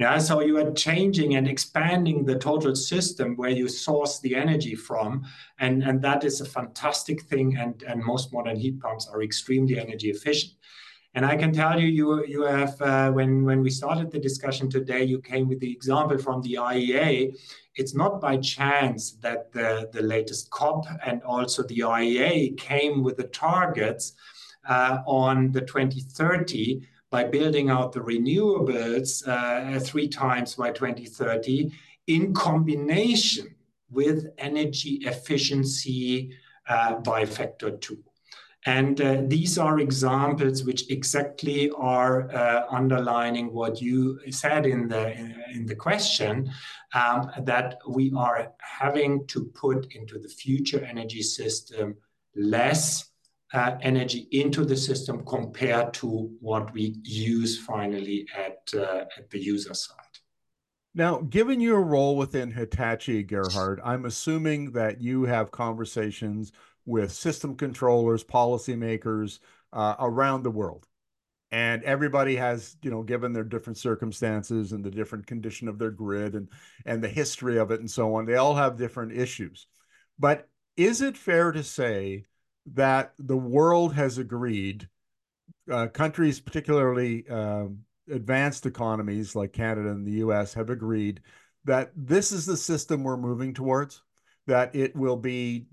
yeah, 0.00 0.16
so 0.16 0.40
you 0.40 0.56
are 0.56 0.72
changing 0.72 1.34
and 1.34 1.46
expanding 1.46 2.24
the 2.24 2.38
total 2.38 2.74
system 2.74 3.36
where 3.36 3.50
you 3.50 3.68
source 3.68 4.18
the 4.20 4.34
energy 4.34 4.74
from, 4.74 5.26
and, 5.58 5.82
and 5.82 6.00
that 6.00 6.24
is 6.24 6.40
a 6.40 6.46
fantastic 6.46 7.20
thing. 7.24 7.58
And, 7.58 7.82
and 7.82 8.02
most 8.02 8.32
modern 8.32 8.56
heat 8.56 8.80
pumps 8.80 9.06
are 9.12 9.22
extremely 9.22 9.78
energy 9.78 10.08
efficient. 10.08 10.54
And 11.12 11.26
I 11.26 11.36
can 11.36 11.52
tell 11.52 11.78
you, 11.78 11.88
you, 11.88 12.24
you 12.24 12.42
have, 12.44 12.80
uh, 12.80 13.10
when, 13.10 13.44
when 13.44 13.60
we 13.60 13.68
started 13.68 14.10
the 14.10 14.18
discussion 14.18 14.70
today, 14.70 15.04
you 15.04 15.20
came 15.20 15.48
with 15.48 15.60
the 15.60 15.70
example 15.70 16.16
from 16.16 16.40
the 16.40 16.54
IEA. 16.54 17.36
It's 17.74 17.94
not 17.94 18.22
by 18.22 18.38
chance 18.38 19.12
that 19.20 19.52
the, 19.52 19.90
the 19.92 20.02
latest 20.02 20.50
COP 20.50 20.86
and 21.04 21.22
also 21.24 21.62
the 21.64 21.80
IEA 21.80 22.56
came 22.56 23.02
with 23.02 23.18
the 23.18 23.24
targets 23.24 24.14
uh, 24.66 25.00
on 25.04 25.52
the 25.52 25.60
2030 25.60 26.86
by 27.10 27.24
building 27.24 27.70
out 27.70 27.92
the 27.92 28.00
renewables 28.00 29.26
uh, 29.26 29.78
three 29.80 30.08
times 30.08 30.54
by 30.54 30.70
2030 30.70 31.72
in 32.06 32.32
combination 32.32 33.54
with 33.90 34.26
energy 34.38 35.00
efficiency 35.02 36.32
uh, 36.68 36.94
by 36.96 37.24
factor 37.24 37.72
two. 37.72 37.98
And 38.66 39.00
uh, 39.00 39.22
these 39.26 39.56
are 39.58 39.80
examples 39.80 40.64
which 40.64 40.90
exactly 40.90 41.70
are 41.70 42.30
underlining 42.70 43.54
what 43.54 43.80
you 43.80 44.20
said 44.30 44.66
in 44.66 44.86
the 44.86 45.12
in 45.50 45.64
the 45.64 45.74
question 45.74 46.52
um, 46.94 47.30
that 47.40 47.78
we 47.88 48.12
are 48.14 48.52
having 48.58 49.26
to 49.28 49.46
put 49.46 49.92
into 49.94 50.18
the 50.18 50.28
future 50.28 50.84
energy 50.84 51.22
system 51.22 51.96
less 52.36 53.09
uh, 53.52 53.76
energy 53.82 54.28
into 54.30 54.64
the 54.64 54.76
system 54.76 55.24
compared 55.24 55.92
to 55.94 56.30
what 56.40 56.72
we 56.72 56.96
use 57.02 57.58
finally 57.58 58.26
at 58.36 58.58
uh, 58.74 59.04
at 59.16 59.30
the 59.30 59.38
user 59.38 59.74
side. 59.74 59.96
Now, 60.94 61.18
given 61.18 61.60
your 61.60 61.82
role 61.82 62.16
within 62.16 62.50
Hitachi, 62.50 63.22
Gerhard, 63.22 63.80
I'm 63.84 64.06
assuming 64.06 64.72
that 64.72 65.00
you 65.00 65.22
have 65.24 65.52
conversations 65.52 66.52
with 66.84 67.12
system 67.12 67.56
controllers, 67.56 68.24
policymakers 68.24 69.38
uh, 69.72 69.94
around 70.00 70.42
the 70.42 70.50
world. 70.50 70.86
And 71.52 71.82
everybody 71.82 72.36
has, 72.36 72.76
you 72.82 72.90
know, 72.90 73.02
given 73.02 73.32
their 73.32 73.44
different 73.44 73.76
circumstances 73.76 74.72
and 74.72 74.84
the 74.84 74.90
different 74.90 75.26
condition 75.26 75.68
of 75.68 75.78
their 75.78 75.90
grid 75.90 76.34
and 76.34 76.48
and 76.86 77.02
the 77.02 77.08
history 77.08 77.58
of 77.58 77.70
it 77.72 77.80
and 77.80 77.90
so 77.90 78.14
on, 78.14 78.24
they 78.24 78.36
all 78.36 78.54
have 78.54 78.76
different 78.76 79.12
issues. 79.12 79.66
But 80.18 80.48
is 80.76 81.02
it 81.02 81.16
fair 81.16 81.50
to 81.52 81.64
say 81.64 82.26
that 82.66 83.14
the 83.18 83.36
world 83.36 83.94
has 83.94 84.18
agreed, 84.18 84.88
uh, 85.70 85.88
countries, 85.88 86.40
particularly 86.40 87.28
um, 87.28 87.80
advanced 88.10 88.66
economies 88.66 89.34
like 89.34 89.52
Canada 89.52 89.90
and 89.90 90.06
the 90.06 90.24
US, 90.24 90.54
have 90.54 90.70
agreed 90.70 91.20
that 91.64 91.92
this 91.94 92.32
is 92.32 92.46
the 92.46 92.56
system 92.56 93.02
we're 93.02 93.16
moving 93.16 93.54
towards? 93.54 94.02
that 94.50 94.74
it 94.74 94.94
will 94.96 95.16
be 95.16 95.66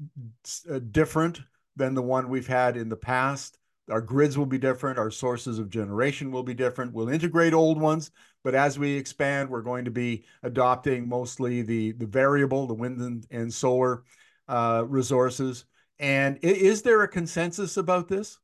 uh, 0.70 0.80
different 0.92 1.42
than 1.76 1.96
the 1.96 2.02
one 2.02 2.30
we've 2.30 2.48
had 2.48 2.78
in 2.78 2.90
the 2.90 2.96
past. 2.96 3.58
Our 3.90 4.02
grids 4.02 4.38
will 4.38 4.46
be 4.46 4.60
different. 4.60 5.00
Our 5.00 5.10
sources 5.10 5.58
of 5.58 5.70
generation 5.70 6.32
will 6.32 6.44
be 6.44 6.54
different. 6.54 6.94
We'll 6.94 7.10
integrate 7.10 7.54
old 7.54 7.82
ones, 7.82 8.12
but 8.44 8.54
as 8.54 8.78
we 8.78 8.96
expand, 8.96 9.50
we're 9.50 9.62
going 9.62 9.86
to 9.86 9.92
be 9.92 10.26
adopting 10.44 11.10
mostly 11.10 11.64
the, 11.64 11.94
the 11.94 12.06
variable, 12.06 12.68
the 12.68 12.76
wind 12.76 13.02
and, 13.02 13.26
and 13.32 13.52
solar 13.52 14.04
uh, 14.48 14.84
resources. 14.88 15.66
And 16.00 16.38
is 16.42 16.82
there 16.84 17.02
a 17.02 17.08
consensus 17.08 17.78
about 17.78 18.08
this? 18.08 18.40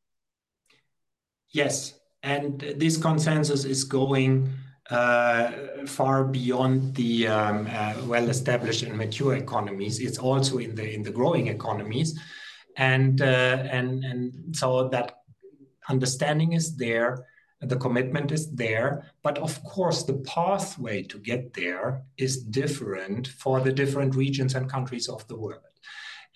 Yes. 1.51 1.99
And 2.23 2.59
this 2.77 2.97
consensus 2.97 3.63
is 3.65 3.83
going 3.83 4.49
uh, 4.89 5.51
far 5.85 6.23
beyond 6.23 6.95
the 6.95 7.27
um, 7.27 7.67
uh, 7.71 7.93
well-established 8.05 8.83
and 8.83 8.97
mature 8.97 9.35
economies. 9.35 9.99
It's 9.99 10.17
also 10.17 10.57
in 10.57 10.75
the 10.75 10.93
in 10.93 11.03
the 11.03 11.11
growing 11.11 11.47
economies, 11.47 12.19
and 12.77 13.21
uh, 13.21 13.63
and 13.71 14.03
and 14.03 14.55
so 14.55 14.89
that 14.89 15.19
understanding 15.89 16.53
is 16.53 16.75
there, 16.75 17.25
the 17.61 17.77
commitment 17.77 18.31
is 18.31 18.51
there, 18.51 19.11
but 19.21 19.37
of 19.37 19.63
course 19.63 20.03
the 20.03 20.15
pathway 20.35 21.03
to 21.03 21.17
get 21.17 21.53
there 21.53 22.03
is 22.17 22.43
different 22.43 23.27
for 23.27 23.61
the 23.61 23.71
different 23.71 24.15
regions 24.15 24.55
and 24.55 24.69
countries 24.69 25.07
of 25.07 25.27
the 25.27 25.35
world. 25.35 25.72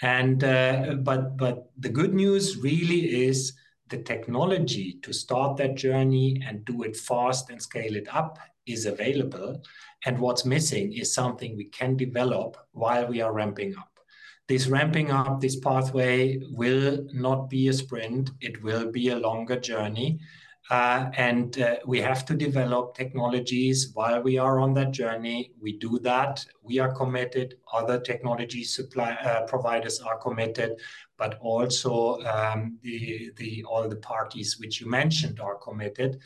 And 0.02 0.44
uh, 0.44 0.96
but 1.00 1.38
but 1.38 1.72
the 1.78 1.90
good 1.90 2.14
news 2.14 2.58
really 2.58 3.26
is 3.26 3.54
the 3.90 3.98
technology 3.98 5.00
to 5.02 5.14
start 5.14 5.58
that 5.58 5.76
journey 5.76 6.42
and 6.46 6.66
do 6.66 6.84
it 6.84 6.96
fast 6.96 7.50
and 7.50 7.62
scale 7.62 7.96
it 7.96 8.08
up 8.14 8.38
is 8.66 8.86
available. 8.86 9.64
And 10.06 10.20
what's 10.20 10.46
missing 10.46 10.94
is 10.94 11.14
something 11.14 11.56
we 11.56 11.66
can 11.66 11.96
develop 11.96 12.58
while 12.72 13.08
we 13.08 13.22
are 13.22 13.34
ramping 13.34 13.76
up. 13.78 14.00
This 14.48 14.68
ramping 14.68 15.12
up, 15.12 15.42
this 15.42 15.58
pathway 15.58 16.40
will 16.52 17.06
not 17.12 17.50
be 17.50 17.68
a 17.68 17.74
sprint, 17.74 18.32
it 18.40 18.62
will 18.64 18.92
be 18.92 19.10
a 19.10 19.20
longer 19.20 19.60
journey. 19.60 20.20
Uh, 20.70 21.10
and 21.16 21.62
uh, 21.62 21.78
we 21.86 22.02
have 22.02 22.26
to 22.26 22.34
develop 22.34 22.94
technologies 22.94 23.92
while 23.94 24.22
we 24.22 24.38
are 24.38 24.60
on 24.60 24.74
that 24.74 24.92
journey. 24.92 25.52
We 25.62 25.78
do 25.78 25.98
that. 26.00 26.46
We 26.62 26.80
are 26.80 26.94
committed. 26.94 27.56
Other 27.72 28.00
technology 28.02 28.66
supply 28.66 29.14
uh, 29.14 29.46
providers 29.46 30.02
are 30.02 30.18
committed 30.18 30.78
but 31.18 31.38
also 31.42 32.20
um, 32.22 32.78
the, 32.84 33.32
the, 33.38 33.64
all 33.64 33.90
the 33.90 33.96
parties 33.98 34.58
which 34.60 34.80
you 34.80 34.90
mentioned 34.90 35.40
are 35.40 35.56
committed. 35.56 36.20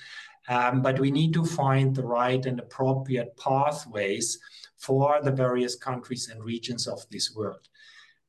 Um, 0.50 0.82
but 0.82 1.00
we 1.00 1.12
need 1.12 1.34
to 1.34 1.46
find 1.46 1.96
the 1.96 2.04
right 2.04 2.46
and 2.46 2.60
appropriate 2.60 3.38
pathways 3.38 4.38
for 4.78 5.20
the 5.24 5.32
various 5.32 5.76
countries 5.76 6.30
and 6.30 6.44
regions 6.44 6.88
of 6.88 7.06
this 7.10 7.34
world. 7.36 7.70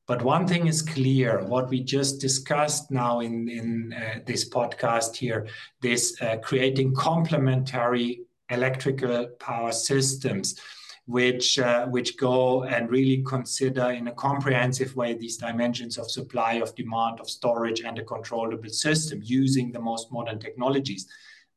But 0.05 0.21
one 0.21 0.47
thing 0.47 0.67
is 0.67 0.81
clear, 0.81 1.43
what 1.45 1.69
we 1.69 1.81
just 1.81 2.19
discussed 2.19 2.91
now 2.91 3.21
in, 3.21 3.47
in 3.47 3.93
uh, 3.93 4.19
this 4.25 4.49
podcast 4.49 5.15
here, 5.15 5.47
this 5.81 6.21
uh, 6.21 6.37
creating 6.37 6.93
complementary 6.93 8.23
electrical 8.49 9.27
power 9.39 9.71
systems 9.71 10.59
which 11.05 11.59
uh, 11.59 11.85
which 11.87 12.17
go 12.17 12.63
and 12.63 12.89
really 12.89 13.23
consider 13.23 13.91
in 13.91 14.07
a 14.07 14.13
comprehensive 14.13 14.95
way 14.95 15.13
these 15.13 15.37
dimensions 15.37 15.97
of 15.97 16.09
supply, 16.09 16.53
of 16.53 16.73
demand, 16.75 17.19
of 17.19 17.29
storage, 17.29 17.81
and 17.81 17.99
a 17.99 18.03
controllable 18.03 18.69
system 18.69 19.19
using 19.21 19.71
the 19.71 19.81
most 19.81 20.11
modern 20.11 20.39
technologies. 20.39 21.07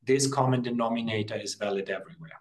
This 0.04 0.26
common 0.26 0.62
denominator 0.62 1.36
is 1.36 1.54
valid 1.54 1.90
everywhere. 1.90 2.40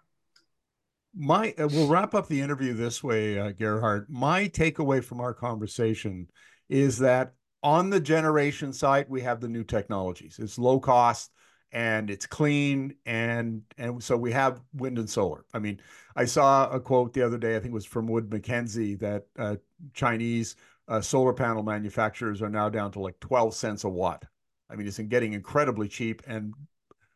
My 1.16 1.54
uh, 1.58 1.68
we'll 1.68 1.88
wrap 1.88 2.14
up 2.14 2.28
the 2.28 2.40
interview 2.40 2.74
this 2.74 3.02
way, 3.02 3.38
uh, 3.38 3.52
Gerhard. 3.52 4.06
My 4.10 4.48
takeaway 4.48 5.02
from 5.02 5.20
our 5.20 5.32
conversation 5.32 6.28
is 6.68 6.98
that 6.98 7.32
on 7.62 7.88
the 7.88 8.00
generation 8.00 8.72
side, 8.72 9.06
we 9.08 9.22
have 9.22 9.40
the 9.40 9.48
new 9.48 9.64
technologies. 9.64 10.38
It's 10.38 10.58
low 10.58 10.78
cost 10.78 11.32
and 11.72 12.10
it's 12.10 12.26
clean 12.26 12.94
and 13.06 13.62
and 13.78 14.02
so 14.02 14.16
we 14.16 14.32
have 14.32 14.60
wind 14.74 14.98
and 14.98 15.08
solar. 15.08 15.46
I 15.54 15.58
mean, 15.58 15.80
I 16.14 16.26
saw 16.26 16.68
a 16.68 16.78
quote 16.78 17.14
the 17.14 17.22
other 17.22 17.38
day. 17.38 17.56
I 17.56 17.60
think 17.60 17.72
it 17.72 17.74
was 17.74 17.86
from 17.86 18.06
Wood 18.06 18.30
Mackenzie 18.30 18.94
that 18.96 19.24
uh, 19.38 19.56
Chinese 19.94 20.56
uh, 20.86 21.00
solar 21.00 21.32
panel 21.32 21.62
manufacturers 21.62 22.42
are 22.42 22.50
now 22.50 22.68
down 22.68 22.92
to 22.92 23.00
like 23.00 23.18
12 23.20 23.54
cents 23.54 23.84
a 23.84 23.88
watt. 23.88 24.24
I 24.68 24.76
mean, 24.76 24.86
it's 24.86 24.98
getting 24.98 25.32
incredibly 25.32 25.88
cheap 25.88 26.22
and 26.26 26.52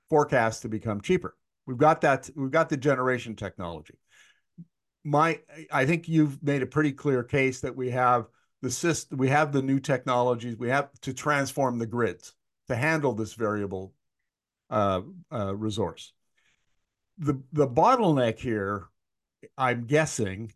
forecast 0.09 0.63
to 0.63 0.69
become 0.69 1.01
cheaper. 1.01 1.37
We've 1.71 1.79
got 1.79 2.01
that. 2.01 2.29
We've 2.35 2.51
got 2.51 2.69
the 2.69 2.77
generation 2.77 3.37
technology. 3.37 3.95
My, 5.05 5.39
I 5.71 5.87
think 5.87 6.09
you've 6.09 6.43
made 6.43 6.63
a 6.63 6.67
pretty 6.67 6.91
clear 6.91 7.23
case 7.23 7.61
that 7.61 7.77
we 7.77 7.91
have 7.91 8.27
the 8.61 8.73
system, 8.73 9.19
we 9.19 9.29
have 9.29 9.53
the 9.53 9.63
new 9.63 9.79
technologies, 9.79 10.57
we 10.59 10.69
have 10.69 10.91
to 11.03 11.15
transform 11.15 11.79
the 11.79 11.87
grids 11.87 12.35
to 12.67 12.75
handle 12.75 13.15
this 13.15 13.35
variable 13.35 13.95
uh, 14.69 15.03
uh, 15.33 15.55
resource. 15.55 16.13
The 17.19 17.41
the 17.53 17.69
bottleneck 17.69 18.41
here, 18.41 18.89
I'm 19.57 19.87
guessing, 19.87 20.51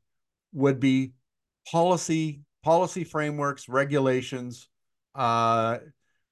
would 0.52 0.80
be 0.80 1.12
policy 1.70 2.40
policy 2.64 3.04
frameworks, 3.04 3.68
regulations, 3.68 4.68
uh, 5.14 5.78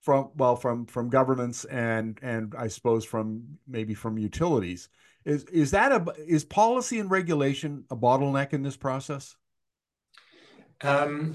from 0.02 0.30
well 0.36 0.56
from 0.56 0.84
from 0.86 1.08
governments 1.08 1.64
and 1.64 2.18
and 2.22 2.54
I 2.58 2.68
suppose 2.68 3.04
from 3.04 3.44
maybe 3.66 3.94
from 3.94 4.18
utilities. 4.18 4.88
Is 5.24 5.44
is 5.44 5.70
that 5.70 5.92
a 5.92 6.04
is 6.18 6.44
policy 6.44 6.98
and 6.98 7.10
regulation 7.10 7.84
a 7.90 7.96
bottleneck 7.96 8.52
in 8.52 8.62
this 8.62 8.76
process? 8.76 9.36
Um, 10.84 11.32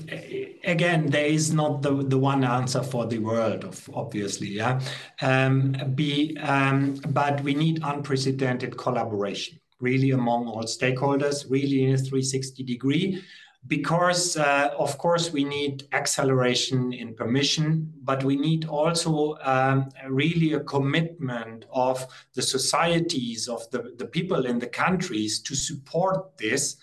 again, 0.65 1.06
there 1.06 1.25
is 1.25 1.53
not 1.53 1.82
the, 1.82 2.03
the 2.03 2.17
one 2.17 2.43
answer 2.43 2.84
for 2.84 3.05
the 3.05 3.20
world, 3.20 3.63
of, 3.63 3.89
obviously. 3.93 4.49
Yeah. 4.49 4.82
Um, 5.22 5.72
be, 5.95 6.38
um, 6.39 6.95
but 7.07 7.41
we 7.43 7.53
need 7.53 7.80
unprecedented 7.82 8.78
collaboration, 8.78 9.57
really 9.80 10.11
among 10.11 10.47
all 10.47 10.63
stakeholders, 10.63 11.49
really 11.49 11.86
in 11.86 11.93
a 11.93 11.97
360 11.97 12.61
degree, 12.63 13.24
because 13.66 14.38
uh, 14.38 14.72
of 14.78 14.97
course 14.97 15.32
we 15.32 15.43
need 15.43 15.88
acceleration 15.91 16.93
in 16.93 17.16
permission, 17.16 17.91
but 18.03 18.24
we 18.24 18.36
need 18.36 18.66
also 18.66 19.38
um, 19.41 19.89
really 20.08 20.53
a 20.53 20.60
commitment 20.62 21.66
of 21.72 22.05
the 22.34 22.41
societies, 22.41 23.47
of 23.47 23.70
the, 23.72 23.93
the 23.97 24.05
people 24.05 24.45
in 24.45 24.60
the 24.60 24.68
countries 24.68 25.39
to 25.39 25.55
support 25.55 26.38
this 26.38 26.78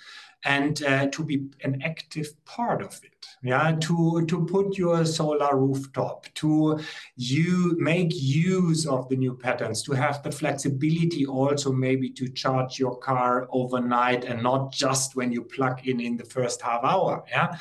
and 0.45 0.82
uh, 0.84 1.07
to 1.09 1.24
be 1.24 1.47
an 1.62 1.80
active 1.82 2.28
part 2.45 2.82
of 2.82 3.01
it. 3.03 3.26
yeah 3.42 3.72
to 3.80 4.24
to 4.26 4.45
put 4.47 4.76
your 4.78 5.05
solar 5.05 5.57
rooftop 5.57 6.26
to 6.34 6.78
you 7.16 7.76
make 7.78 8.11
use 8.12 8.86
of 8.86 9.09
the 9.09 9.16
new 9.16 9.34
patterns 9.34 9.82
to 9.82 9.92
have 9.92 10.22
the 10.22 10.30
flexibility 10.30 11.24
also 11.26 11.72
maybe 11.72 12.09
to 12.11 12.28
charge 12.28 12.78
your 12.78 12.97
car 12.99 13.49
overnight 13.51 14.24
and 14.24 14.42
not 14.42 14.72
just 14.72 15.16
when 15.16 15.32
you 15.32 15.42
plug 15.42 15.86
in 15.86 16.01
in 16.01 16.16
the 16.16 16.24
first 16.24 16.62
half 16.62 16.82
hour 16.84 17.24
yeah 17.28 17.57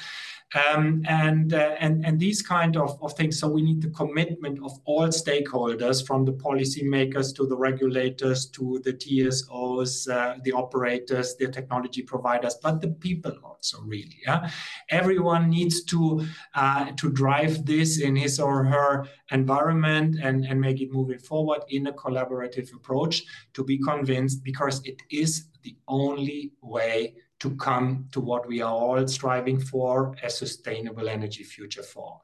um, 0.55 1.03
and, 1.07 1.53
uh, 1.53 1.75
and, 1.79 2.05
and 2.05 2.19
these 2.19 2.41
kind 2.41 2.77
of, 2.77 3.01
of 3.01 3.13
things. 3.13 3.39
So 3.39 3.47
we 3.47 3.61
need 3.61 3.81
the 3.81 3.89
commitment 3.89 4.59
of 4.63 4.71
all 4.85 5.07
stakeholders, 5.07 6.05
from 6.05 6.25
the 6.25 6.33
policymakers 6.33 7.35
to 7.35 7.45
the 7.45 7.55
regulators 7.55 8.47
to 8.47 8.79
the 8.83 8.93
TSOs, 8.93 10.09
uh, 10.09 10.37
the 10.43 10.51
operators, 10.51 11.35
the 11.35 11.47
technology 11.47 12.01
providers, 12.01 12.55
but 12.61 12.81
the 12.81 12.89
people 12.89 13.33
also 13.43 13.81
really. 13.81 14.19
Yeah? 14.25 14.49
Everyone 14.89 15.49
needs 15.49 15.83
to, 15.85 16.25
uh, 16.55 16.91
to 16.97 17.09
drive 17.11 17.65
this 17.65 17.99
in 17.99 18.15
his 18.15 18.39
or 18.39 18.63
her 18.63 19.05
environment 19.31 20.17
and, 20.21 20.45
and 20.45 20.59
make 20.59 20.81
it 20.81 20.91
moving 20.91 21.19
forward 21.19 21.61
in 21.69 21.87
a 21.87 21.93
collaborative 21.93 22.73
approach 22.73 23.23
to 23.53 23.63
be 23.63 23.77
convinced 23.77 24.43
because 24.43 24.85
it 24.85 25.01
is 25.09 25.45
the 25.63 25.75
only 25.87 26.51
way 26.61 27.15
to 27.43 27.53
come 27.57 28.07
to 28.13 28.21
what 28.21 28.47
we 28.47 28.61
are 28.61 28.71
all 28.71 29.05
striving 29.05 29.59
for 29.59 30.15
a 30.23 30.29
sustainable 30.29 31.09
energy 31.09 31.43
future 31.43 31.83
for 31.83 31.99
all. 31.99 32.23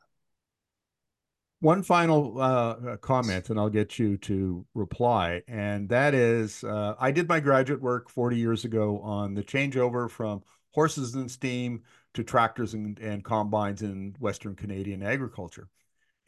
One 1.60 1.84
final 1.84 2.40
uh, 2.40 2.96
comment, 3.02 3.50
and 3.50 3.60
I'll 3.60 3.70
get 3.70 4.00
you 4.00 4.16
to 4.20 4.66
reply. 4.74 5.42
And 5.46 5.90
that 5.90 6.14
is 6.14 6.64
uh, 6.64 6.96
I 6.98 7.12
did 7.12 7.28
my 7.28 7.42
graduate 7.42 7.82
work 7.82 8.10
40 8.10 8.38
years 8.38 8.64
ago 8.64 9.02
on 9.02 9.34
the 9.34 9.44
changeover 9.44 10.10
from 10.10 10.42
horses 10.72 11.14
and 11.16 11.30
steam 11.30 11.84
to 12.14 12.24
tractors 12.24 12.74
and, 12.74 12.98
and 13.00 13.22
combines 13.22 13.82
in 13.82 14.16
Western 14.20 14.56
Canadian 14.56 15.04
agriculture. 15.04 15.68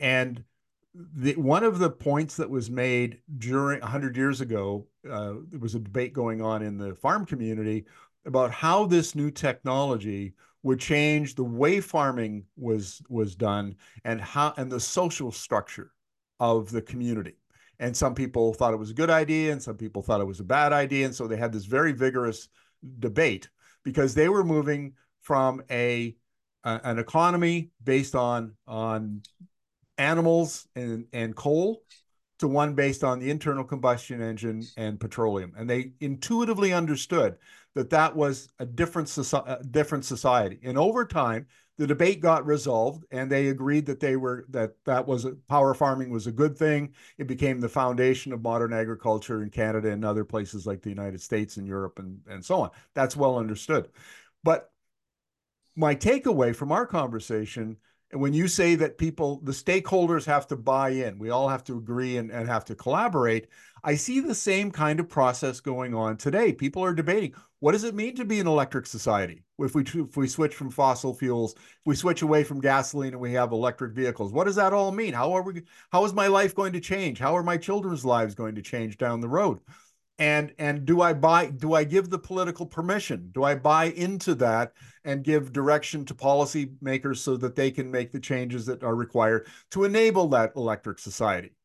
And 0.01 0.43
the, 0.93 1.37
one 1.37 1.63
of 1.63 1.79
the 1.79 1.89
points 1.89 2.35
that 2.35 2.49
was 2.49 2.69
made 2.69 3.21
during 3.37 3.79
100 3.79 4.17
years 4.17 4.41
ago, 4.41 4.87
uh, 5.09 5.35
there 5.47 5.61
was 5.61 5.75
a 5.75 5.79
debate 5.79 6.11
going 6.11 6.41
on 6.41 6.61
in 6.61 6.77
the 6.77 6.93
farm 6.95 7.25
community 7.25 7.85
about 8.25 8.51
how 8.51 8.85
this 8.85 9.15
new 9.15 9.31
technology 9.31 10.33
would 10.63 10.79
change 10.79 11.35
the 11.35 11.43
way 11.43 11.79
farming 11.79 12.45
was 12.55 13.01
was 13.09 13.35
done 13.35 13.75
and 14.05 14.21
how 14.21 14.53
and 14.57 14.71
the 14.71 14.79
social 14.79 15.31
structure 15.31 15.91
of 16.39 16.71
the 16.71 16.81
community. 16.81 17.35
And 17.79 17.97
some 17.97 18.13
people 18.13 18.53
thought 18.53 18.73
it 18.73 18.77
was 18.77 18.91
a 18.91 18.95
good 18.95 19.09
idea, 19.09 19.51
and 19.51 19.61
some 19.61 19.75
people 19.75 20.03
thought 20.03 20.21
it 20.21 20.27
was 20.27 20.39
a 20.39 20.43
bad 20.43 20.71
idea. 20.71 21.05
And 21.05 21.15
so 21.15 21.27
they 21.27 21.37
had 21.37 21.51
this 21.51 21.65
very 21.65 21.93
vigorous 21.93 22.47
debate 22.99 23.49
because 23.83 24.13
they 24.13 24.29
were 24.29 24.43
moving 24.43 24.93
from 25.21 25.63
a, 25.71 26.15
a 26.63 26.81
an 26.83 26.99
economy 26.99 27.71
based 27.83 28.15
on 28.15 28.53
on 28.67 29.23
animals 29.97 30.67
and, 30.75 31.05
and 31.13 31.35
coal 31.35 31.83
to 32.41 32.47
one 32.47 32.73
based 32.73 33.03
on 33.03 33.19
the 33.19 33.29
internal 33.29 33.63
combustion 33.63 34.21
engine 34.21 34.63
and 34.75 34.99
petroleum. 34.99 35.53
And 35.57 35.69
they 35.69 35.93
intuitively 35.99 36.73
understood 36.73 37.37
that 37.75 37.89
that 37.91 38.15
was 38.15 38.49
a 38.59 38.65
different, 38.65 39.07
soci- 39.07 39.71
different 39.71 40.05
society. 40.05 40.59
And 40.63 40.77
over 40.77 41.05
time, 41.05 41.47
the 41.77 41.87
debate 41.87 42.19
got 42.19 42.45
resolved, 42.45 43.05
and 43.11 43.31
they 43.31 43.47
agreed 43.47 43.85
that 43.87 43.99
they 43.99 44.15
were 44.15 44.45
that 44.49 44.73
that 44.85 45.07
was 45.07 45.25
a, 45.25 45.31
power 45.49 45.73
farming 45.73 46.11
was 46.11 46.27
a 46.27 46.31
good 46.31 46.55
thing. 46.55 46.93
It 47.17 47.25
became 47.25 47.59
the 47.59 47.69
foundation 47.69 48.33
of 48.33 48.43
modern 48.43 48.73
agriculture 48.73 49.41
in 49.41 49.49
Canada 49.49 49.89
and 49.89 50.05
other 50.05 50.25
places 50.25 50.67
like 50.67 50.83
the 50.83 50.89
United 50.89 51.21
States 51.21 51.57
and 51.57 51.65
Europe 51.65 51.97
and 51.97 52.19
and 52.29 52.45
so 52.45 52.61
on. 52.61 52.69
That's 52.93 53.15
well 53.15 53.37
understood. 53.37 53.89
But 54.43 54.69
my 55.75 55.95
takeaway 55.95 56.55
from 56.55 56.71
our 56.71 56.85
conversation 56.85 57.77
and 58.11 58.21
when 58.21 58.33
you 58.33 58.47
say 58.47 58.75
that 58.75 58.97
people, 58.97 59.39
the 59.43 59.51
stakeholders 59.51 60.25
have 60.25 60.47
to 60.47 60.55
buy 60.55 60.89
in, 60.89 61.17
we 61.17 61.29
all 61.29 61.47
have 61.47 61.63
to 61.65 61.77
agree 61.77 62.17
and, 62.17 62.29
and 62.31 62.47
have 62.47 62.65
to 62.65 62.75
collaborate, 62.75 63.47
I 63.83 63.95
see 63.95 64.19
the 64.19 64.35
same 64.35 64.71
kind 64.71 64.99
of 64.99 65.09
process 65.09 65.59
going 65.59 65.93
on 65.95 66.17
today. 66.17 66.53
People 66.53 66.83
are 66.83 66.93
debating 66.93 67.33
what 67.59 67.71
does 67.73 67.83
it 67.83 67.95
mean 67.95 68.15
to 68.15 68.25
be 68.25 68.39
an 68.39 68.47
electric 68.47 68.85
society 68.87 69.43
if 69.59 69.75
we 69.75 69.83
if 69.83 70.17
we 70.17 70.27
switch 70.27 70.55
from 70.55 70.71
fossil 70.71 71.13
fuels, 71.13 71.53
if 71.53 71.85
we 71.85 71.95
switch 71.95 72.21
away 72.21 72.43
from 72.43 72.59
gasoline 72.59 73.13
and 73.13 73.21
we 73.21 73.33
have 73.33 73.51
electric 73.51 73.93
vehicles. 73.93 74.33
What 74.33 74.45
does 74.45 74.55
that 74.55 74.73
all 74.73 74.91
mean? 74.91 75.13
How 75.13 75.31
are 75.33 75.43
we? 75.43 75.61
How 75.91 76.03
is 76.03 76.13
my 76.13 76.27
life 76.27 76.55
going 76.55 76.73
to 76.73 76.79
change? 76.79 77.19
How 77.19 77.37
are 77.37 77.43
my 77.43 77.57
children's 77.57 78.03
lives 78.03 78.35
going 78.35 78.55
to 78.55 78.61
change 78.61 78.97
down 78.97 79.21
the 79.21 79.29
road? 79.29 79.59
And 80.21 80.53
and 80.59 80.85
do 80.85 81.01
i 81.01 81.13
buy 81.13 81.47
do 81.47 81.73
i 81.73 81.83
give 81.83 82.11
the 82.11 82.19
political 82.19 82.65
permission? 82.65 83.31
Do 83.33 83.43
i 83.43 83.55
buy 83.55 83.85
into 83.85 84.35
that 84.35 84.73
and 85.03 85.23
give 85.23 85.51
direction 85.51 86.05
to 86.05 86.13
policymakers 86.13 87.17
so 87.17 87.35
that 87.37 87.55
they 87.55 87.71
can 87.71 87.89
make 87.89 88.11
the 88.11 88.19
changes 88.19 88.67
that 88.67 88.83
are 88.83 88.95
required 88.95 89.47
to 89.71 89.83
enable 89.83 90.27
that 90.27 90.53
electric 90.55 90.99
society? 90.99 91.55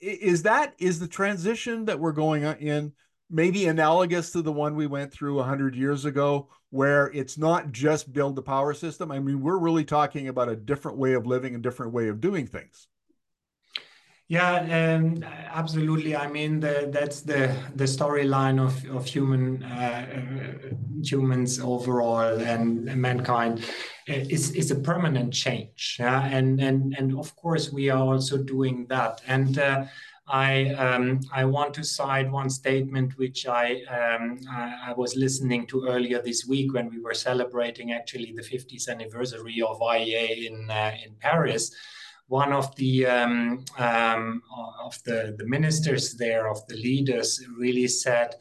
Is 0.00 0.42
that 0.44 0.72
is 0.78 0.98
the 0.98 1.06
transition 1.06 1.84
that 1.84 2.00
we're 2.00 2.12
going 2.12 2.44
in 2.44 2.94
maybe 3.30 3.66
analogous 3.66 4.30
to 4.30 4.40
the 4.40 4.52
one 4.52 4.74
we 4.74 4.86
went 4.86 5.12
through 5.12 5.36
100 5.36 5.76
years 5.76 6.06
ago 6.06 6.48
where 6.70 7.08
it's 7.08 7.36
not 7.36 7.72
just 7.72 8.14
build 8.14 8.36
the 8.36 8.42
power 8.42 8.72
system? 8.72 9.12
I 9.12 9.18
mean 9.18 9.42
we're 9.42 9.58
really 9.58 9.84
talking 9.84 10.28
about 10.28 10.48
a 10.48 10.56
different 10.56 10.96
way 10.96 11.12
of 11.12 11.26
living 11.26 11.54
a 11.54 11.58
different 11.58 11.92
way 11.92 12.08
of 12.08 12.22
doing 12.22 12.46
things 12.46 12.88
yeah, 14.28 14.96
um, 14.96 15.24
absolutely. 15.54 16.14
I 16.14 16.28
mean, 16.28 16.60
the, 16.60 16.90
that's 16.92 17.22
the 17.22 17.54
the 17.74 17.84
storyline 17.84 18.62
of 18.62 18.84
of 18.94 19.06
human 19.06 19.62
uh, 19.62 20.06
uh 20.16 20.74
humans 21.02 21.60
overall 21.60 22.38
and 22.40 22.84
mankind 22.96 23.64
is 24.06 24.50
is 24.50 24.70
a 24.70 24.76
permanent 24.76 25.32
change. 25.32 25.96
Yeah, 25.98 26.26
and 26.26 26.60
and 26.60 26.94
and 26.98 27.18
of 27.18 27.34
course 27.36 27.72
we 27.72 27.88
are 27.88 28.02
also 28.02 28.36
doing 28.36 28.86
that. 28.88 29.22
And 29.26 29.58
uh, 29.58 29.86
I 30.28 30.74
um, 30.74 31.20
I 31.32 31.46
want 31.46 31.72
to 31.74 31.84
cite 31.84 32.30
one 32.30 32.50
statement 32.50 33.16
which 33.16 33.46
I, 33.46 33.82
um, 33.84 34.40
I, 34.50 34.90
I 34.90 34.92
was 34.92 35.16
listening 35.16 35.66
to 35.68 35.86
earlier 35.88 36.20
this 36.20 36.46
week 36.46 36.74
when 36.74 36.90
we 36.90 37.00
were 37.00 37.14
celebrating 37.14 37.92
actually 37.92 38.34
the 38.36 38.42
50th 38.42 38.90
anniversary 38.90 39.62
of 39.62 39.80
IEA 39.80 40.50
in 40.50 40.70
uh, 40.70 40.92
in 41.02 41.14
Paris 41.18 41.74
one 42.28 42.52
of 42.52 42.74
the 42.76 43.06
um, 43.06 43.64
um, 43.78 44.42
of 44.82 45.02
the, 45.04 45.34
the 45.38 45.46
ministers 45.46 46.14
there, 46.14 46.48
of 46.48 46.64
the 46.68 46.76
leaders, 46.76 47.42
really 47.56 47.88
said, 47.88 48.34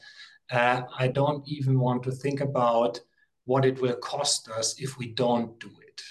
uh, 0.52 0.82
"I 1.00 1.08
don't 1.08 1.48
even 1.48 1.80
want 1.80 2.04
to 2.04 2.12
think 2.12 2.42
about 2.42 3.00
what 3.46 3.66
it 3.66 3.82
will 3.82 3.96
cost 3.96 4.50
us 4.50 4.80
if 4.80 4.98
we 4.98 5.08
don't 5.14 5.58
do 5.60 5.70
it." 5.88 6.02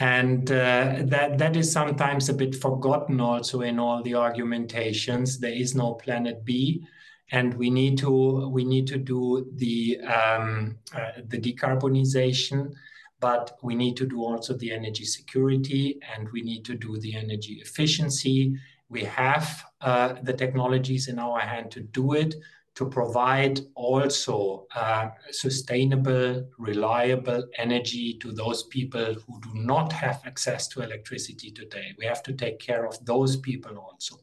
And 0.00 0.50
uh, 0.50 0.98
that 1.04 1.38
that 1.38 1.56
is 1.56 1.72
sometimes 1.72 2.28
a 2.28 2.34
bit 2.34 2.54
forgotten 2.54 3.20
also 3.20 3.62
in 3.62 3.78
all 3.78 4.02
the 4.02 4.14
argumentations. 4.14 5.38
There 5.38 5.50
is 5.50 5.74
no 5.74 5.94
planet 5.94 6.44
B, 6.44 6.86
and 7.32 7.54
we 7.54 7.70
need 7.70 7.96
to 7.98 8.48
we 8.50 8.64
need 8.64 8.86
to 8.88 8.98
do 8.98 9.50
the 9.56 9.98
um, 10.00 10.76
uh, 10.94 11.22
the 11.26 11.38
decarbonization 11.38 12.74
but 13.20 13.58
we 13.62 13.74
need 13.74 13.96
to 13.96 14.06
do 14.06 14.22
also 14.22 14.56
the 14.56 14.72
energy 14.72 15.04
security 15.04 16.00
and 16.14 16.28
we 16.30 16.42
need 16.42 16.64
to 16.64 16.74
do 16.74 16.98
the 16.98 17.16
energy 17.16 17.60
efficiency. 17.60 18.56
We 18.88 19.04
have 19.04 19.64
uh, 19.80 20.14
the 20.22 20.32
technologies 20.32 21.08
in 21.08 21.18
our 21.18 21.40
hand 21.40 21.70
to 21.72 21.80
do 21.80 22.14
it, 22.14 22.34
to 22.76 22.88
provide 22.88 23.58
also 23.74 24.66
uh, 24.72 25.08
sustainable, 25.32 26.48
reliable 26.58 27.42
energy 27.56 28.14
to 28.20 28.30
those 28.30 28.62
people 28.64 29.14
who 29.14 29.40
do 29.40 29.50
not 29.52 29.92
have 29.92 30.22
access 30.24 30.68
to 30.68 30.82
electricity 30.82 31.50
today. 31.50 31.92
We 31.98 32.06
have 32.06 32.22
to 32.22 32.32
take 32.32 32.60
care 32.60 32.86
of 32.86 33.04
those 33.04 33.36
people 33.36 33.76
also. 33.78 34.16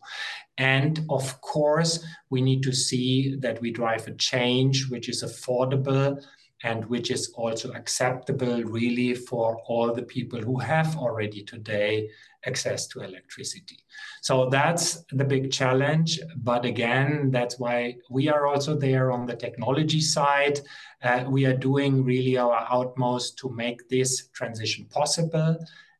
And 0.58 1.06
of 1.10 1.42
course, 1.42 2.02
we 2.30 2.42
need 2.42 2.64
to 2.64 2.72
see 2.72 3.36
that 3.42 3.60
we 3.60 3.72
drive 3.72 4.08
a 4.08 4.14
change 4.14 4.90
which 4.90 5.10
is 5.10 5.22
affordable 5.22 6.24
and 6.66 6.84
which 6.86 7.12
is 7.12 7.32
also 7.36 7.72
acceptable 7.74 8.64
really 8.64 9.14
for 9.14 9.62
all 9.68 9.94
the 9.94 10.08
people 10.16 10.42
who 10.42 10.58
have 10.58 10.98
already 10.98 11.44
today 11.44 12.10
access 12.48 12.88
to 12.88 13.02
electricity. 13.02 13.78
So 14.24 14.50
that's 14.50 15.06
the 15.12 15.24
big 15.24 15.52
challenge. 15.52 16.20
But 16.38 16.66
again, 16.66 17.30
that's 17.30 17.60
why 17.60 17.98
we 18.10 18.30
are 18.30 18.48
also 18.48 18.76
there 18.76 19.12
on 19.12 19.28
the 19.28 19.36
technology 19.36 20.02
side. 20.02 20.60
Uh, 21.04 21.26
we 21.28 21.46
are 21.46 21.58
doing 21.70 22.04
really 22.04 22.36
our 22.36 22.68
utmost 22.72 23.38
to 23.40 23.50
make 23.50 23.88
this 23.88 24.30
transition 24.30 24.86
possible. 24.86 25.58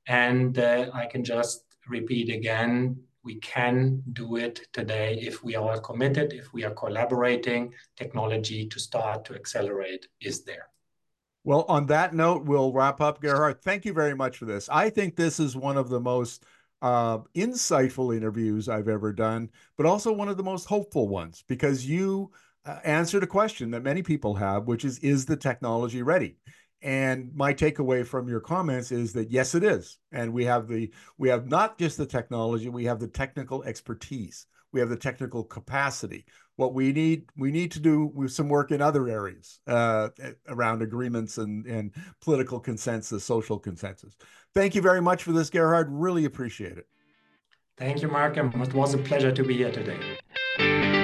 And 0.08 0.58
uh, 0.58 0.90
I 0.96 1.06
can 1.06 1.24
just 1.24 1.64
repeat 1.88 2.30
again 2.30 2.98
we 3.26 3.36
can 3.40 4.02
do 4.14 4.38
it 4.38 4.68
today 4.72 5.18
if 5.20 5.44
we 5.44 5.56
are 5.56 5.80
committed, 5.80 6.32
if 6.32 6.54
we 6.54 6.64
are 6.64 6.74
collaborating. 6.74 7.74
Technology 7.98 8.68
to 8.68 8.80
start 8.80 9.26
to 9.26 9.34
accelerate 9.34 10.08
is 10.22 10.44
there. 10.44 10.70
Well, 11.44 11.66
on 11.68 11.88
that 11.88 12.14
note, 12.14 12.46
we'll 12.46 12.72
wrap 12.72 13.02
up. 13.02 13.22
Gerhard, 13.22 13.62
thank 13.62 13.84
you 13.84 13.94
very 13.94 14.16
much 14.16 14.38
for 14.38 14.46
this. 14.46 14.70
I 14.70 14.90
think 14.90 15.16
this 15.16 15.40
is 15.40 15.56
one 15.56 15.78
of 15.78 15.90
the 15.90 16.00
most 16.00 16.46
uh, 16.82 17.20
insightful 17.36 18.16
interviews 18.16 18.70
I've 18.70 18.88
ever 18.88 19.12
done, 19.12 19.50
but 19.78 19.86
also 19.86 20.12
one 20.12 20.30
of 20.30 20.38
the 20.38 20.44
most 20.44 20.66
hopeful 20.66 21.08
ones 21.08 21.44
because 21.48 21.88
you 21.88 22.32
uh, 22.66 22.80
answered 22.84 23.24
a 23.24 23.28
question 23.28 23.72
that 23.72 23.84
many 23.84 24.02
people 24.02 24.36
have, 24.36 24.66
which 24.66 24.86
is 24.86 25.00
Is 25.00 25.26
the 25.26 25.38
technology 25.38 26.02
ready? 26.02 26.38
And 26.86 27.32
my 27.34 27.52
takeaway 27.52 28.06
from 28.06 28.30
your 28.30 28.40
comments 28.40 28.92
is 28.92 29.12
that 29.14 29.32
yes, 29.32 29.56
it 29.56 29.64
is. 29.64 29.98
And 30.12 30.32
we 30.32 30.46
have 30.46 30.68
the 30.68 30.94
we 31.18 31.30
have 31.30 31.48
not 31.48 31.80
just 31.80 31.98
the 31.98 32.06
technology, 32.06 32.70
we 32.70 32.86
have 32.86 33.00
the 33.00 33.08
technical 33.08 33.64
expertise, 33.64 34.46
we 34.72 34.80
have 34.82 34.90
the 34.90 34.96
technical 34.96 35.44
capacity. 35.44 36.26
What 36.58 36.76
we 36.76 36.94
need 36.94 37.24
we 37.36 37.50
need 37.50 37.72
to 37.72 37.80
do 37.80 38.12
with 38.14 38.32
some 38.32 38.50
work 38.50 38.70
in 38.70 38.84
other 38.84 39.10
areas 39.10 39.60
uh, 39.66 40.10
around 40.48 40.84
agreements 40.84 41.40
and 41.40 41.66
and 41.66 41.92
political 42.22 42.60
consensus, 42.60 43.24
social 43.24 43.58
consensus. 43.58 44.16
Thank 44.54 44.76
you 44.76 44.82
very 44.84 45.02
much 45.02 45.24
for 45.24 45.32
this, 45.32 45.50
Gerhard. 45.50 45.88
Really 45.90 46.26
appreciate 46.26 46.78
it. 46.78 46.86
Thank 47.78 48.04
you, 48.04 48.10
Mark. 48.10 48.38
It 48.38 48.74
was 48.76 48.94
a 48.94 49.00
pleasure 49.00 49.32
to 49.32 49.44
be 49.44 49.58
here 49.58 49.72
today. 49.72 51.02